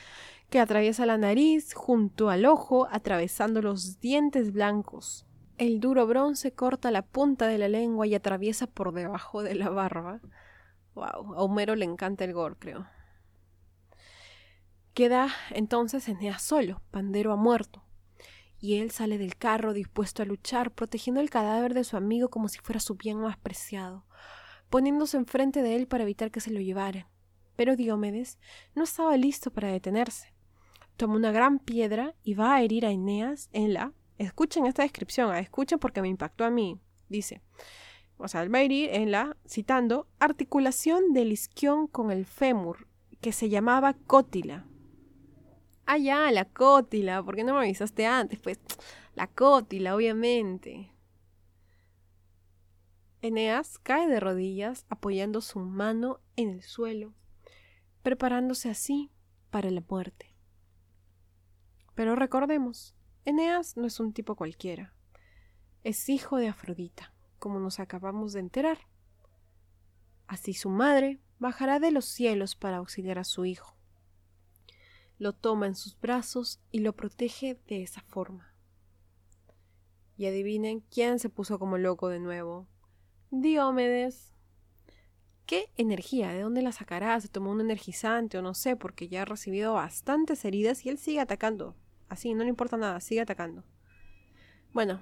que 0.51 0.61
atraviesa 0.61 1.07
la 1.07 1.17
nariz 1.17 1.73
junto 1.73 2.29
al 2.29 2.45
ojo, 2.45 2.87
atravesando 2.91 3.62
los 3.62 3.99
dientes 4.01 4.53
blancos. 4.53 5.27
El 5.57 5.81
duro 5.81 6.07
bronce 6.07 6.53
corta 6.53 6.91
la 6.91 7.03
punta 7.03 7.47
de 7.47 7.57
la 7.57 7.69
lengua 7.69 8.07
y 8.07 8.15
atraviesa 8.15 8.67
por 8.67 8.93
debajo 8.93 9.43
de 9.43 9.55
la 9.55 9.71
barba. 9.71 10.21
Wow, 10.95 11.35
a 11.35 11.43
Homero 11.43 11.75
le 11.77 11.87
encanta 11.87 12.25
el 12.25 12.35
gore, 12.35 12.57
creo. 12.59 12.87
Queda 14.93 15.29
entonces 15.51 16.07
Eneas 16.09 16.43
solo, 16.43 16.83
Pandero 16.91 17.33
ha 17.33 17.37
muerto 17.37 17.83
y 18.62 18.77
él 18.77 18.92
sale 18.92 19.18
del 19.18 19.37
carro 19.37 19.75
dispuesto 19.75 20.22
a 20.22 20.25
luchar, 20.25 20.70
protegiendo 20.70 21.20
el 21.20 21.31
cadáver 21.31 21.75
de 21.75 21.83
su 21.83 21.96
amigo 21.96 22.31
como 22.31 22.48
si 22.48 22.61
fuera 22.61 22.79
su 22.79 22.94
bien 22.94 23.18
más 23.18 23.37
preciado, 23.37 24.07
poniéndose 24.70 25.16
enfrente 25.16 25.62
de 25.62 25.75
él 25.75 25.88
para 25.88 26.05
evitar 26.05 26.31
que 26.31 26.40
se 26.40 26.53
lo 26.53 26.61
llevara. 26.61 27.11
Pero 27.57 27.75
Diomedes 27.75 28.38
no 28.77 28.85
estaba 28.85 29.16
listo 29.16 29.53
para 29.53 29.66
detenerse. 29.66 30.33
Toma 30.96 31.16
una 31.16 31.33
gran 31.33 31.59
piedra 31.59 32.14
y 32.22 32.35
va 32.35 32.55
a 32.55 32.62
herir 32.62 32.87
a 32.87 32.92
Eneas 32.92 33.51
en 33.53 33.75
la. 33.75 33.92
Escuchen 34.16 34.64
esta 34.66 34.85
descripción, 34.85 35.33
ah, 35.33 35.40
escuchen 35.40 35.81
porque 35.81 36.01
me 36.01 36.09
impactó 36.09 36.44
a 36.44 36.51
mí. 36.51 36.81
Dice. 37.09 37.42
O 38.16 38.29
sea, 38.29 38.44
él 38.44 38.55
va 38.55 38.59
a 38.59 38.62
herir 38.62 38.90
en 38.92 39.11
la, 39.11 39.37
citando, 39.44 40.07
articulación 40.20 41.12
del 41.12 41.33
isquión 41.33 41.88
con 41.88 42.12
el 42.12 42.27
fémur, 42.27 42.87
que 43.20 43.33
se 43.33 43.48
llamaba 43.48 43.94
cótila. 44.07 44.66
Ah, 45.87 45.99
ya, 45.99 46.31
la 46.31 46.45
cótila. 46.45 47.23
¿Por 47.23 47.37
qué 47.37 47.45
no 47.45 47.55
me 47.55 47.61
avisaste 47.61 48.07
antes? 48.07 48.38
Pues 48.38 48.61
la 49.14 49.27
cótila, 49.27 49.95
obviamente. 49.95 50.92
Eneas 53.21 53.79
cae 53.79 54.09
de 54.09 54.18
rodillas 54.18 54.85
apoyando 54.88 55.40
su 55.40 55.61
mano 55.61 56.18
en 56.35 56.51
el 56.51 56.62
suelo, 56.62 57.14
preparándose 58.03 58.68
así 58.68 59.12
para 59.51 59.71
la 59.71 59.83
muerte. 59.88 60.35
Pero 61.95 62.16
recordemos, 62.16 62.97
Eneas 63.25 63.77
no 63.77 63.87
es 63.87 64.01
un 64.01 64.12
tipo 64.12 64.35
cualquiera. 64.35 64.92
Es 65.85 66.09
hijo 66.09 66.37
de 66.38 66.49
Afrodita, 66.49 67.12
como 67.38 67.61
nos 67.61 67.79
acabamos 67.79 68.33
de 68.33 68.40
enterar. 68.40 68.79
Así 70.27 70.55
su 70.55 70.71
madre 70.71 71.21
bajará 71.38 71.79
de 71.79 71.92
los 71.92 72.07
cielos 72.07 72.57
para 72.57 72.79
auxiliar 72.79 73.18
a 73.18 73.25
su 73.25 73.45
hijo. 73.45 73.77
Lo 75.22 75.32
toma 75.32 75.68
en 75.68 75.76
sus 75.76 76.00
brazos 76.00 76.58
y 76.72 76.80
lo 76.80 76.96
protege 76.96 77.56
de 77.68 77.85
esa 77.85 78.00
forma. 78.00 78.56
Y 80.16 80.26
adivinen 80.26 80.80
quién 80.80 81.20
se 81.20 81.28
puso 81.28 81.61
como 81.61 81.78
loco 81.78 82.08
de 82.08 82.18
nuevo. 82.18 82.66
Diomedes. 83.30 84.35
¿Qué 85.46 85.70
energía? 85.76 86.32
¿De 86.32 86.40
dónde 86.40 86.61
la 86.61 86.72
sacará? 86.72 87.20
¿Se 87.20 87.28
tomó 87.28 87.52
un 87.52 87.61
energizante 87.61 88.37
o 88.37 88.42
no 88.42 88.52
sé? 88.52 88.74
Porque 88.74 89.06
ya 89.06 89.22
ha 89.22 89.24
recibido 89.24 89.74
bastantes 89.74 90.44
heridas 90.44 90.85
y 90.85 90.88
él 90.88 90.98
sigue 90.98 91.20
atacando. 91.20 91.76
Así, 92.08 92.35
no 92.35 92.42
le 92.42 92.48
importa 92.48 92.76
nada, 92.76 92.98
sigue 92.98 93.20
atacando. 93.20 93.62
Bueno, 94.72 95.00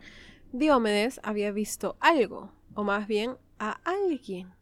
Diomedes 0.53 1.19
había 1.23 1.51
visto 1.51 1.97
algo, 1.99 2.53
o 2.75 2.85
más 2.85 3.07
bien 3.07 3.39
a 3.59 3.81
alguien. 3.85 4.53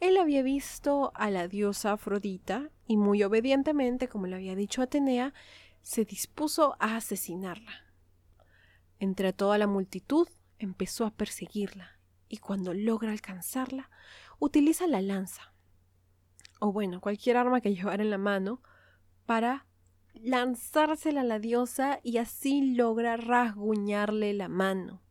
Él 0.00 0.16
había 0.16 0.42
visto 0.42 1.10
a 1.14 1.30
la 1.30 1.48
diosa 1.48 1.92
Afrodita 1.92 2.70
y 2.86 2.96
muy 2.96 3.22
obedientemente, 3.24 4.08
como 4.08 4.26
le 4.26 4.36
había 4.36 4.54
dicho 4.54 4.80
Atenea, 4.80 5.34
se 5.82 6.04
dispuso 6.04 6.76
a 6.78 6.96
asesinarla. 6.96 7.72
Entre 9.00 9.32
toda 9.32 9.58
la 9.58 9.66
multitud 9.66 10.28
empezó 10.58 11.04
a 11.04 11.10
perseguirla 11.10 11.98
y 12.28 12.38
cuando 12.38 12.74
logra 12.74 13.10
alcanzarla, 13.10 13.90
utiliza 14.38 14.86
la 14.86 15.00
lanza, 15.00 15.52
o 16.60 16.72
bueno, 16.72 17.00
cualquier 17.00 17.36
arma 17.36 17.60
que 17.60 17.74
llevara 17.74 18.02
en 18.02 18.10
la 18.10 18.18
mano, 18.18 18.62
para 19.26 19.66
lanzársela 20.14 21.22
a 21.22 21.24
la 21.24 21.38
diosa 21.38 22.00
y 22.02 22.18
así 22.18 22.74
logra 22.74 23.16
rasguñarle 23.16 24.32
la 24.34 24.48
mano. 24.48 25.02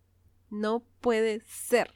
No 0.50 0.84
puede 1.02 1.41
ser. 1.41 1.93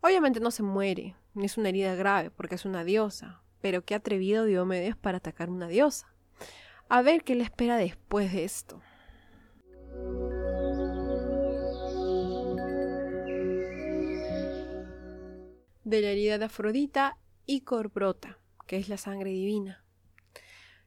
Obviamente 0.00 0.40
no 0.40 0.50
se 0.50 0.62
muere, 0.62 1.16
es 1.40 1.56
una 1.56 1.70
herida 1.70 1.94
grave, 1.94 2.30
porque 2.30 2.56
es 2.56 2.64
una 2.64 2.84
diosa, 2.84 3.42
pero 3.60 3.84
qué 3.84 3.94
atrevido 3.94 4.44
Diomedes 4.44 4.96
para 4.96 5.18
atacar 5.18 5.48
una 5.48 5.68
diosa. 5.68 6.12
A 6.88 7.00
ver 7.00 7.24
qué 7.24 7.34
le 7.34 7.44
espera 7.44 7.76
después 7.76 8.32
de 8.32 8.44
esto. 8.44 8.82
De 15.84 16.00
la 16.00 16.08
herida 16.08 16.38
de 16.38 16.44
Afrodita, 16.44 17.18
Icor 17.46 17.90
brota, 17.90 18.38
que 18.66 18.76
es 18.76 18.88
la 18.88 18.96
sangre 18.96 19.30
divina. 19.30 19.84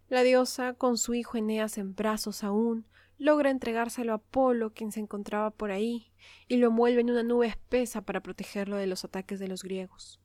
La 0.08 0.22
diosa, 0.22 0.74
con 0.74 0.98
su 0.98 1.16
hijo 1.16 1.38
Eneas 1.38 1.78
en 1.78 1.96
brazos 1.96 2.44
aún, 2.44 2.86
logra 3.18 3.50
entregárselo 3.50 4.12
a 4.12 4.16
Apolo, 4.16 4.74
quien 4.74 4.92
se 4.92 5.00
encontraba 5.00 5.50
por 5.52 5.72
ahí, 5.72 6.12
y 6.48 6.58
lo 6.58 6.68
envuelve 6.68 7.02
en 7.02 7.10
una 7.10 7.24
nube 7.24 7.48
espesa 7.48 8.02
para 8.02 8.22
protegerlo 8.22 8.78
de 8.78 8.88
los 8.88 9.04
ataques 9.04 9.40
de 9.40 9.48
los 9.48 9.64
griegos. 9.64 10.20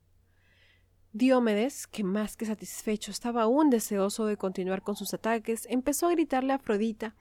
Diomedes, 1.13 1.87
que 1.87 2.03
más 2.03 2.37
que 2.37 2.45
satisfecho 2.45 3.11
estaba 3.11 3.43
aún 3.43 3.69
deseoso 3.69 4.25
de 4.25 4.37
continuar 4.37 4.81
con 4.81 4.95
sus 4.95 5.13
ataques, 5.13 5.67
empezó 5.69 6.07
a 6.07 6.11
gritarle 6.11 6.53
a 6.53 6.55
Afrodita 6.55 7.15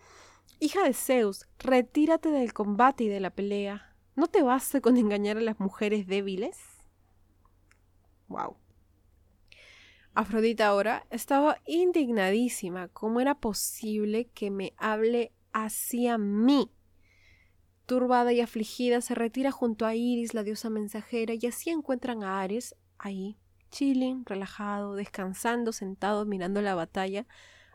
Hija 0.58 0.82
de 0.84 0.92
Zeus, 0.92 1.46
retírate 1.58 2.30
del 2.30 2.52
combate 2.52 3.04
y 3.04 3.08
de 3.08 3.20
la 3.20 3.30
pelea. 3.30 3.96
¿No 4.14 4.26
te 4.26 4.42
baste 4.42 4.80
con 4.80 4.96
engañar 4.96 5.38
a 5.38 5.40
las 5.40 5.58
mujeres 5.58 6.06
débiles? 6.06 6.58
Wow. 8.28 8.56
Afrodita 10.14 10.66
ahora 10.66 11.06
estaba 11.10 11.58
indignadísima. 11.66 12.88
¿Cómo 12.88 13.20
era 13.20 13.36
posible 13.36 14.26
que 14.34 14.50
me 14.50 14.74
hable 14.76 15.32
hacia 15.52 16.18
mí. 16.18 16.70
Turbada 17.86 18.32
y 18.32 18.40
afligida, 18.40 19.00
se 19.00 19.14
retira 19.14 19.50
junto 19.50 19.84
a 19.86 19.94
Iris, 19.94 20.34
la 20.34 20.44
diosa 20.44 20.70
mensajera, 20.70 21.34
y 21.34 21.46
así 21.46 21.70
encuentran 21.70 22.22
a 22.22 22.40
Ares 22.40 22.76
ahí, 22.98 23.36
chilling, 23.70 24.24
relajado, 24.26 24.94
descansando, 24.94 25.72
sentado, 25.72 26.26
mirando 26.26 26.60
la 26.60 26.74
batalla, 26.74 27.26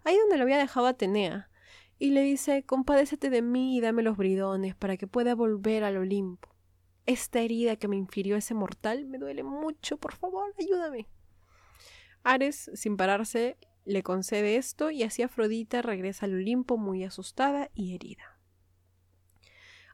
ahí 0.04 0.18
donde 0.18 0.38
lo 0.38 0.44
había 0.44 0.58
dejado 0.58 0.88
Atenea, 0.88 1.50
y 1.98 2.12
le 2.12 2.22
dice 2.22 2.64
Compadécete 2.64 3.30
de 3.30 3.42
mí 3.42 3.78
y 3.78 3.82
dame 3.82 4.04
los 4.04 4.18
bridones 4.18 4.76
para 4.76 4.98
que 4.98 5.08
pueda 5.08 5.36
volver 5.36 5.84
al 5.84 5.98
Olimpo. 5.98 6.50
Esta 7.06 7.40
herida 7.40 7.76
que 7.76 7.88
me 7.88 7.96
infirió 7.96 8.36
ese 8.36 8.54
mortal 8.54 9.06
me 9.06 9.18
duele 9.18 9.44
mucho, 9.44 9.98
por 9.98 10.14
favor, 10.14 10.54
ayúdame. 10.60 11.08
Ares, 12.24 12.72
sin 12.74 12.98
pararse, 12.98 13.58
le 13.86 14.02
concede 14.02 14.58
esto 14.58 14.90
y 14.90 15.04
así 15.04 15.22
Afrodita 15.22 15.82
regresa 15.82 16.26
al 16.26 16.34
Olimpo 16.34 16.78
muy 16.78 17.04
asustada 17.04 17.70
y 17.76 17.94
herida. 17.94 18.35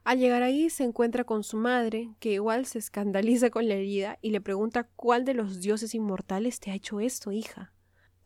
Al 0.04 0.18
llegar 0.18 0.42
ahí 0.42 0.68
se 0.68 0.82
encuentra 0.82 1.22
con 1.22 1.44
su 1.44 1.56
madre, 1.56 2.10
que 2.18 2.32
igual 2.32 2.66
se 2.66 2.80
escandaliza 2.80 3.50
con 3.50 3.68
la 3.68 3.74
herida 3.74 4.18
y 4.20 4.30
le 4.30 4.40
pregunta 4.40 4.88
cuál 4.96 5.24
de 5.24 5.34
los 5.34 5.60
dioses 5.60 5.94
inmortales 5.94 6.58
te 6.58 6.72
ha 6.72 6.74
hecho 6.74 6.98
esto, 6.98 7.30
hija. 7.30 7.72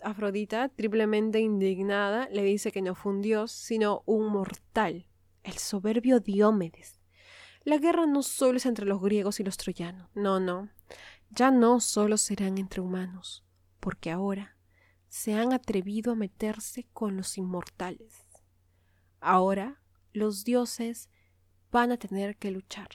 Afrodita, 0.03 0.71
triplemente 0.71 1.41
indignada, 1.41 2.29
le 2.31 2.43
dice 2.45 2.73
que 2.73 2.81
no 2.81 2.95
fue 2.95 3.13
un 3.13 3.21
dios, 3.21 3.53
sino 3.53 4.03
un 4.07 4.29
mortal, 4.29 5.07
el 5.43 5.59
soberbio 5.59 6.21
Diomedes. 6.21 6.99
La 7.63 7.77
guerra 7.77 8.07
no 8.07 8.23
solo 8.23 8.57
es 8.57 8.65
entre 8.65 8.87
los 8.87 9.03
griegos 9.03 9.41
y 9.41 9.45
los 9.45 9.57
troyanos, 9.59 10.09
no, 10.15 10.41
no, 10.41 10.71
ya 11.31 11.51
no 11.51 11.81
solo 11.81 12.17
serán 12.17 12.57
entre 12.57 12.81
humanos, 12.81 13.45
porque 13.81 14.11
ahora 14.11 14.57
se 15.09 15.35
han 15.35 15.53
atrevido 15.53 16.13
a 16.13 16.15
meterse 16.15 16.87
con 16.93 17.17
los 17.17 17.37
inmortales. 17.37 18.25
Ahora 19.21 19.83
los 20.13 20.45
dioses 20.45 21.11
van 21.77 21.93
a 21.93 21.99
tener 21.99 22.37
que 22.37 22.51
luchar. 22.51 22.89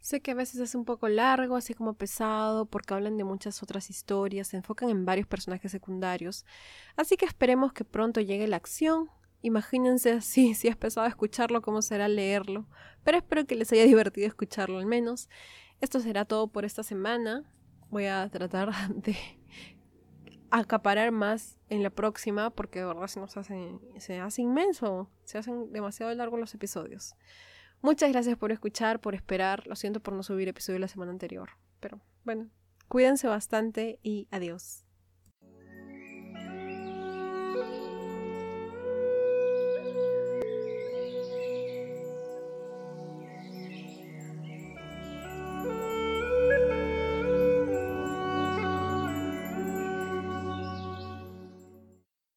Sé 0.00 0.20
que 0.20 0.32
a 0.32 0.34
veces 0.34 0.60
es 0.60 0.74
un 0.74 0.84
poco 0.84 1.08
largo, 1.08 1.54
así 1.54 1.74
como 1.74 1.94
pesado, 1.94 2.66
porque 2.66 2.94
hablan 2.94 3.16
de 3.16 3.22
muchas 3.24 3.62
otras 3.62 3.88
historias, 3.88 4.48
se 4.48 4.56
enfocan 4.56 4.90
en 4.90 5.04
varios 5.04 5.28
personajes 5.28 5.70
secundarios, 5.70 6.44
así 6.96 7.16
que 7.16 7.24
esperemos 7.24 7.72
que 7.72 7.84
pronto 7.84 8.20
llegue 8.20 8.48
la 8.48 8.56
acción 8.56 9.10
Imagínense 9.42 10.10
así, 10.20 10.54
si 10.54 10.66
es 10.66 10.76
pesado 10.76 11.06
escucharlo, 11.06 11.62
cómo 11.62 11.80
será 11.80 12.08
leerlo. 12.08 12.66
Pero 13.04 13.18
espero 13.18 13.46
que 13.46 13.54
les 13.54 13.70
haya 13.72 13.84
divertido 13.84 14.26
escucharlo 14.26 14.78
al 14.78 14.86
menos. 14.86 15.28
Esto 15.80 16.00
será 16.00 16.24
todo 16.24 16.48
por 16.48 16.64
esta 16.64 16.82
semana. 16.82 17.44
Voy 17.90 18.06
a 18.06 18.28
tratar 18.28 18.72
de 18.94 19.16
acaparar 20.50 21.12
más 21.12 21.58
en 21.68 21.82
la 21.82 21.90
próxima 21.90 22.50
porque 22.50 22.80
de 22.80 22.86
verdad 22.86 23.06
se 23.08 23.20
nos 23.20 23.36
hace, 23.36 23.78
se 23.98 24.20
hace 24.20 24.42
inmenso, 24.42 25.10
se 25.24 25.38
hacen 25.38 25.72
demasiado 25.72 26.14
largos 26.14 26.40
los 26.40 26.54
episodios. 26.54 27.14
Muchas 27.82 28.10
gracias 28.10 28.36
por 28.36 28.52
escuchar, 28.52 29.00
por 29.00 29.14
esperar. 29.14 29.66
Lo 29.66 29.76
siento 29.76 30.00
por 30.00 30.14
no 30.14 30.22
subir 30.22 30.48
episodio 30.48 30.78
la 30.78 30.88
semana 30.88 31.12
anterior. 31.12 31.50
Pero 31.80 32.00
bueno, 32.24 32.48
cuídense 32.88 33.28
bastante 33.28 34.00
y 34.02 34.28
adiós. 34.30 34.85